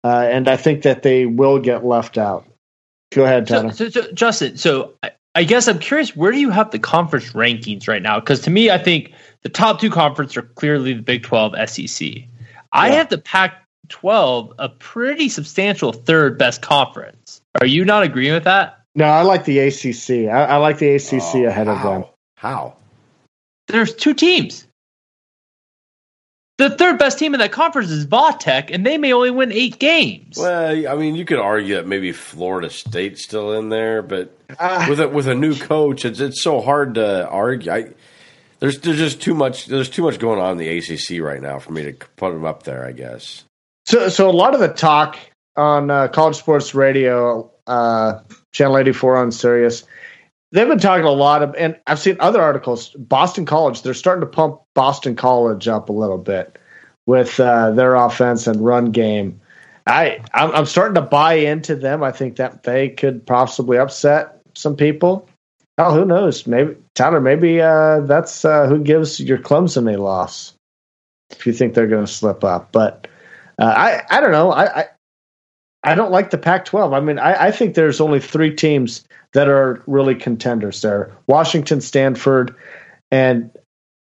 [0.06, 2.48] Uh, and I think that they will get left out.
[3.12, 3.74] Go ahead, Tanner.
[3.74, 6.80] So, so, so, Justin, so I, I guess I'm curious, where do you have the
[6.80, 8.22] conference rankings right now?
[8.22, 9.12] Because to me, I think
[9.42, 12.08] the top two conferences are clearly the Big 12 SEC.
[12.72, 17.42] I have the Pac 12 a pretty substantial third best conference.
[17.60, 18.80] Are you not agreeing with that?
[18.96, 20.32] No, I like the ACC.
[20.32, 21.74] I, I like the ACC oh, ahead how?
[21.74, 22.06] of them.
[22.38, 22.78] How?
[23.68, 24.68] There's two teams.
[26.58, 29.78] The third best team in that conference is Vatech, and they may only win eight
[29.78, 30.38] games.
[30.38, 34.86] Well, I mean, you could argue that maybe Florida State's still in there, but uh,
[34.90, 37.70] with a, with a new coach, it's it's so hard to argue.
[37.70, 37.94] I,
[38.60, 41.60] there's there's just too much there's too much going on in the ACC right now
[41.60, 42.86] for me to put them up there.
[42.86, 43.44] I guess.
[43.86, 45.18] So, so a lot of the talk
[45.56, 48.22] on uh, college sports radio, uh,
[48.52, 49.84] channel eighty four on Sirius,
[50.52, 52.90] they've been talking a lot of, and I've seen other articles.
[52.98, 56.58] Boston College, they're starting to pump Boston College up a little bit
[57.06, 59.40] with uh, their offense and run game.
[59.86, 62.02] I I'm, I'm starting to buy into them.
[62.02, 65.30] I think that they could possibly upset some people.
[65.78, 66.48] Oh, who knows?
[66.48, 67.22] Maybe Tyler.
[67.22, 70.54] Maybe uh, that's uh, who gives your Clemson a loss
[71.30, 72.72] if you think they're going to slip up.
[72.72, 73.08] But
[73.60, 74.52] uh, I I don't know.
[74.52, 74.86] I, I,
[75.84, 76.96] I don't like the Pac-12.
[76.96, 79.04] I mean, I, I think there's only three teams
[79.34, 82.56] that are really contenders there: Washington, Stanford,
[83.12, 83.52] and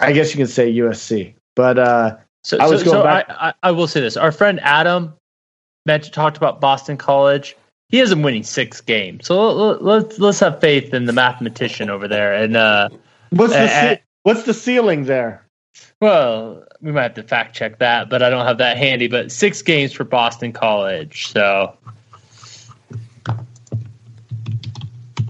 [0.01, 1.34] I guess you can say USC.
[1.57, 4.32] But uh, So, I was so, going so back- I, I, will say this: our
[4.32, 5.12] friend Adam
[5.86, 7.57] mentioned talked about Boston College.
[7.91, 9.26] He has them winning six games.
[9.26, 12.34] So let, let's let's have faith in the mathematician over there.
[12.34, 12.89] And uh,
[13.30, 15.45] what's the Uh, ce- what's the ceiling there?
[16.01, 19.09] Well, we might have to fact check that, but I don't have that handy.
[19.09, 21.29] But six games for Boston College.
[21.33, 21.76] So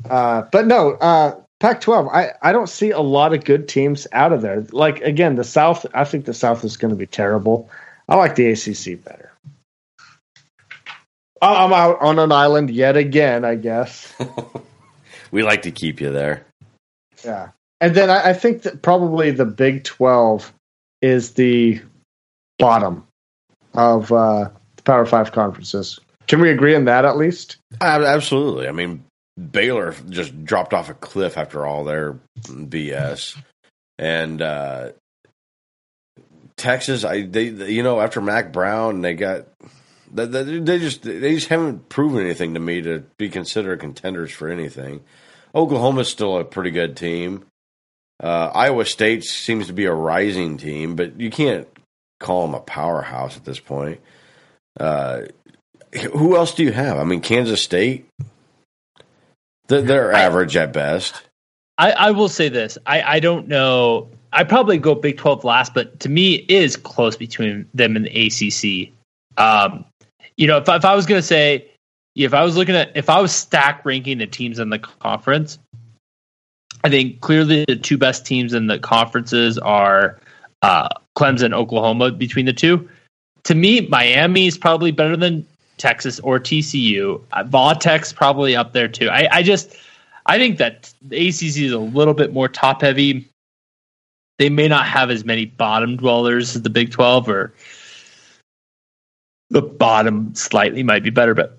[0.08, 2.08] Uh, but no, uh, Pac-12.
[2.14, 4.62] I I don't see a lot of good teams out of there.
[4.72, 5.84] Like again, the South.
[5.94, 7.68] I think the South is going to be terrible.
[8.08, 9.32] I like the ACC better.
[11.42, 13.44] I- I'm out on an island yet again.
[13.44, 14.12] I guess.
[15.30, 16.46] We like to keep you there.
[17.22, 17.50] Yeah,
[17.80, 20.52] and then I, I think that probably the Big Twelve
[21.00, 21.80] is the
[22.58, 23.06] bottom
[23.74, 25.98] of uh, the Power Five conferences.
[26.26, 27.56] Can we agree on that at least?
[27.80, 28.68] Ab- Absolutely.
[28.68, 29.04] I mean,
[29.50, 33.36] Baylor just dropped off a cliff after all their BS,
[33.98, 34.90] and uh,
[36.56, 37.04] Texas.
[37.04, 39.46] I they you know after Mack Brown they got
[40.12, 44.32] they, they they just they just haven't proven anything to me to be considered contenders
[44.32, 45.00] for anything.
[45.54, 47.44] Oklahoma's still a pretty good team.
[48.20, 51.68] Uh, Iowa State seems to be a rising team, but you can't
[52.18, 54.00] call them a powerhouse at this point.
[54.78, 55.22] Uh,
[56.12, 56.98] who else do you have?
[56.98, 58.06] I mean, Kansas State.
[59.68, 61.22] They're, they're I- average at best.
[61.78, 64.10] I, I will say this: I, I don't know.
[64.32, 68.04] I probably go Big Twelve last, but to me, it is close between them and
[68.04, 68.92] the ACC.
[69.38, 69.84] Um,
[70.36, 71.70] you know, if, if I was going to say,
[72.16, 75.60] if I was looking at, if I was stack ranking the teams in the conference,
[76.84, 80.18] I think clearly the two best teams in the conferences are
[80.62, 82.12] uh, Clemson, Oklahoma.
[82.12, 82.88] Between the two,
[83.44, 85.46] to me, Miami is probably better than
[85.78, 87.22] Texas or TCU.
[87.32, 89.08] Uh, Vautech's probably up there too.
[89.08, 89.76] I, I just,
[90.26, 93.26] I think that the ACC is a little bit more top heavy.
[94.38, 97.52] They may not have as many bottom dwellers as the Big Twelve, or
[99.50, 101.58] the bottom slightly might be better, but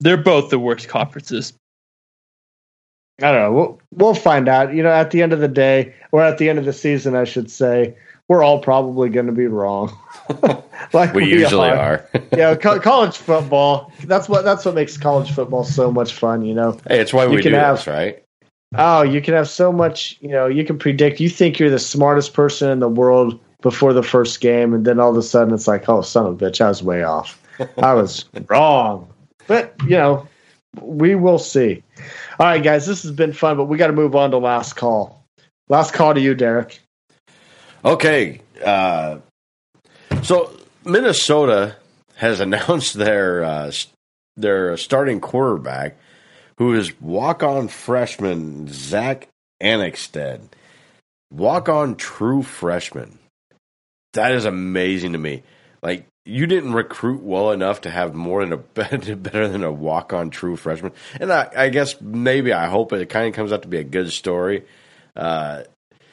[0.00, 1.52] they're both the worst conferences.
[3.22, 3.52] I don't know.
[3.52, 4.74] We'll, we'll find out.
[4.74, 7.14] You know, at the end of the day, or at the end of the season,
[7.14, 7.94] I should say,
[8.28, 9.96] we're all probably going to be wrong.
[10.92, 12.08] like We usually are.
[12.36, 13.92] yeah, co- college football.
[14.04, 16.44] That's what that's what makes college football so much fun.
[16.44, 18.20] You know, hey, it's why You we can do have- this, right?
[18.76, 20.16] oh, you can have so much.
[20.20, 21.20] You know, you can predict.
[21.20, 24.98] You think you're the smartest person in the world before the first game, and then
[24.98, 27.40] all of a sudden it's like, oh, son of a bitch, I was way off.
[27.78, 29.08] I was wrong.
[29.46, 30.26] But you know,
[30.80, 31.82] we will see.
[32.38, 34.74] All right, guys, this has been fun, but we got to move on to last
[34.74, 35.24] call.
[35.68, 36.80] Last call to you, Derek.
[37.84, 38.40] Okay.
[38.64, 39.18] Uh,
[40.22, 40.50] so
[40.84, 41.76] Minnesota
[42.16, 43.72] has announced their uh,
[44.36, 45.96] their starting quarterback,
[46.58, 49.28] who is walk on freshman Zack
[49.62, 50.40] Annexstad.
[51.30, 53.18] Walk on true freshman.
[54.14, 55.42] That is amazing to me.
[55.82, 58.56] Like you didn't recruit well enough to have more than a
[59.16, 60.92] better than a walk on true freshman.
[61.20, 63.84] And I, I guess maybe I hope it kind of comes out to be a
[63.84, 64.64] good story.
[65.14, 65.64] Uh,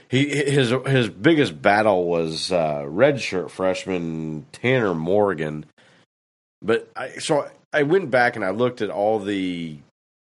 [0.10, 5.66] he his his biggest battle was uh, redshirt freshman Tanner Morgan,
[6.62, 9.80] but I so I went back and I looked at all the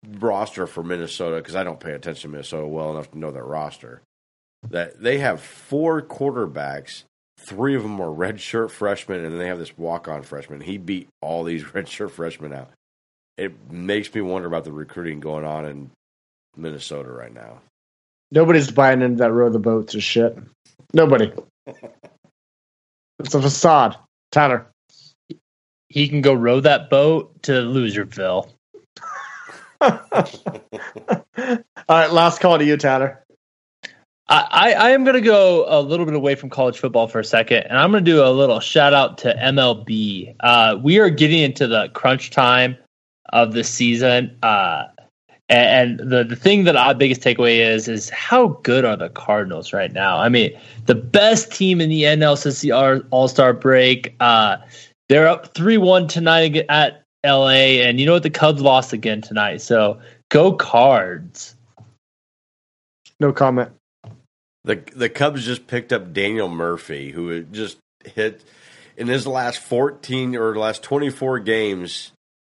[0.08, 3.44] roster for Minnesota because I don't pay attention to Minnesota well enough to know their
[3.44, 4.02] roster.
[4.70, 7.04] That they have four quarterbacks,
[7.40, 10.62] three of them are redshirt freshmen, and then they have this walk on freshman.
[10.62, 12.70] He beat all these redshirt freshmen out.
[13.38, 15.92] It makes me wonder about the recruiting going on in
[16.58, 17.62] Minnesota right now.
[18.32, 20.38] Nobody's buying into that row the boats or shit.
[20.94, 21.32] Nobody.
[23.20, 23.98] it's a facade.
[24.32, 24.68] Tyler.
[25.88, 28.50] He can go row that boat to Loserville.
[29.82, 29.94] All
[31.88, 33.26] right, last call to you, Tyler.
[34.30, 37.26] I, I, am going to go a little bit away from college football for a
[37.26, 40.36] second, and I'm going to do a little shout out to MLB.
[40.40, 42.78] Uh, we are getting into the crunch time
[43.34, 44.86] of the season, uh,
[45.50, 49.10] and, and the the thing that our biggest takeaway is is how good are the
[49.10, 50.18] Cardinals right now?
[50.18, 50.56] I mean,
[50.86, 54.16] the best team in the NL since the All Star break.
[54.20, 54.58] Uh,
[55.08, 58.24] they're up three one tonight at LA, and you know what?
[58.24, 60.00] The Cubs lost again tonight, so
[60.30, 61.56] go Cards.
[63.20, 63.72] No comment.
[64.70, 68.44] The the Cubs just picked up Daniel Murphy, who just hit
[68.96, 72.12] in his last fourteen or last twenty four games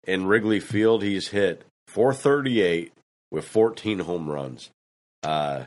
[0.09, 1.05] in Wrigley Field.
[1.05, 2.93] He's hit four thirty eight
[3.31, 4.71] with fourteen home runs.
[5.23, 5.67] Uh,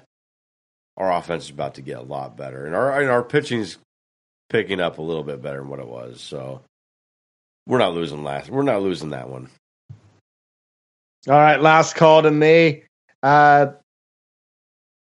[0.98, 3.78] our offense is about to get a lot better, and our and our pitching's
[4.50, 6.20] picking up a little bit better than what it was.
[6.20, 6.60] So
[7.66, 8.50] we're not losing last.
[8.50, 9.48] We're not losing that one.
[11.26, 12.84] All right, last call to me.
[13.22, 13.68] Uh,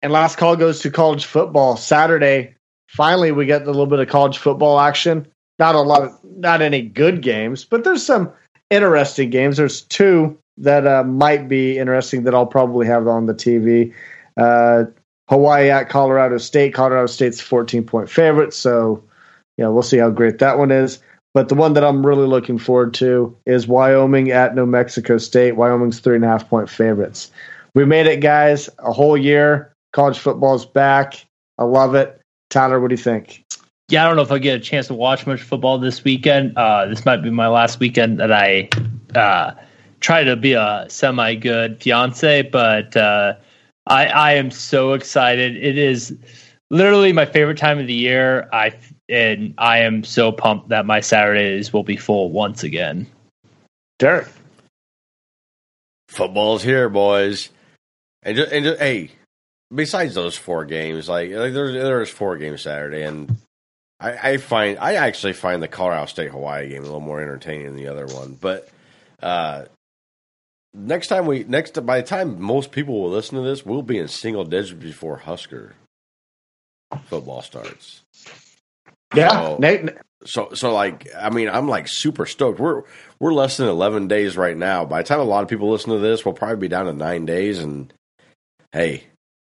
[0.07, 1.77] and last call goes to college football.
[1.77, 2.55] Saturday,
[2.87, 5.27] finally we get a little bit of college football action.
[5.59, 8.33] Not a lot of, not any good games, but there's some
[8.71, 9.57] interesting games.
[9.57, 13.93] There's two that uh, might be interesting that I'll probably have on the TV.
[14.37, 14.85] Uh,
[15.29, 16.73] Hawaii at Colorado State.
[16.73, 19.03] Colorado State's 14 point favorite, so
[19.57, 21.01] yeah, we'll see how great that one is.
[21.35, 25.57] But the one that I'm really looking forward to is Wyoming at New Mexico State.
[25.57, 27.33] Wyoming's three and a half point favorites.
[27.75, 28.71] We made it, guys.
[28.79, 29.73] A whole year.
[29.93, 31.27] College football's back.
[31.59, 32.21] I love it.
[32.51, 33.45] Tyler, what do you think?
[33.89, 36.57] Yeah, I don't know if I get a chance to watch much football this weekend.
[36.57, 38.69] Uh, this might be my last weekend that I
[39.15, 39.55] uh,
[40.01, 43.35] try to be a semi good fiance, but uh,
[43.87, 45.57] I, I am so excited.
[45.57, 46.17] It is
[46.71, 48.49] literally my favorite time of the year.
[48.53, 48.77] I
[49.09, 53.07] and I am so pumped that my Saturdays will be full once again.
[54.01, 54.27] Derek,
[56.09, 57.51] football's here, boys,
[58.25, 59.13] and just, and just, hey,
[59.75, 63.37] besides those four games, like, like there's there's four games Saturday, and
[63.99, 67.67] I, I, find I actually find the Colorado State Hawaii game a little more entertaining
[67.67, 68.37] than the other one.
[68.41, 68.69] But
[69.23, 69.65] uh,
[70.75, 73.99] next time we next by the time most people will listen to this, we'll be
[73.99, 75.75] in single digits before Husker
[77.07, 78.03] football starts.
[79.15, 79.91] Yeah, so, Nate.
[80.25, 82.59] So so like I mean I'm like super stoked.
[82.59, 82.83] We're
[83.21, 84.85] we're less than eleven days right now.
[84.85, 86.93] By the time a lot of people listen to this, we'll probably be down to
[86.93, 87.61] nine days.
[87.61, 87.93] And
[88.73, 89.05] hey,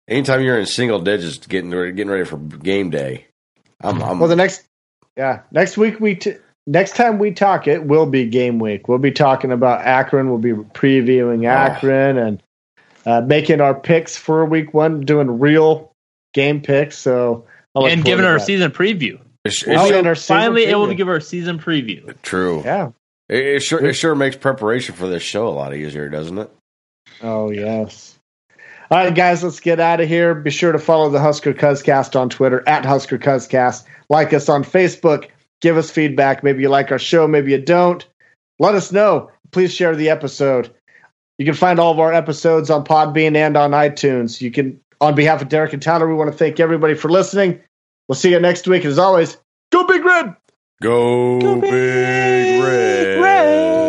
[0.08, 3.28] anytime you're in single digits, getting getting ready for game day,
[3.82, 4.30] I'm, I'm well.
[4.30, 4.64] The next
[5.18, 6.38] yeah next week we t-
[6.68, 8.88] next time we talk it will be game week.
[8.88, 10.30] We'll be talking about Akron.
[10.30, 11.50] We'll be previewing oh.
[11.50, 12.26] Akron oh.
[12.26, 12.44] and
[13.06, 15.92] uh, making our picks for week one, doing real
[16.34, 16.98] game picks.
[16.98, 17.46] So
[17.76, 19.20] and giving our season preview.
[19.44, 22.20] It's, it's finally able to give our season preview.
[22.24, 22.64] True.
[22.64, 22.92] Yeah.
[23.30, 26.52] It, it, sure it sure makes preparation for this show a lot easier, doesn't it?
[27.22, 28.15] Oh yes.
[28.92, 30.36] All right, guys, let's get out of here.
[30.36, 33.84] Be sure to follow the Husker Cuzcast on Twitter at Husker Cuzcast.
[34.10, 35.30] Like us on Facebook.
[35.62, 36.44] Give us feedback.
[36.44, 38.08] Maybe you like our show, maybe you don't.
[38.60, 39.32] Let us know.
[39.52, 40.72] Please share the episode.
[41.38, 44.40] You can find all of our episodes on Podbean and on iTunes.
[44.40, 47.60] You can, on behalf of Derek and Tyler, we want to thank everybody for listening.
[48.08, 48.84] We'll see you next week.
[48.84, 49.38] And as always,
[49.72, 50.36] go Big Red!
[50.82, 53.22] Go, go Big, big Red!
[53.22, 53.85] red.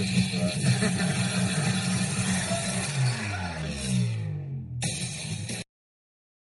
[0.00, 1.39] ですね。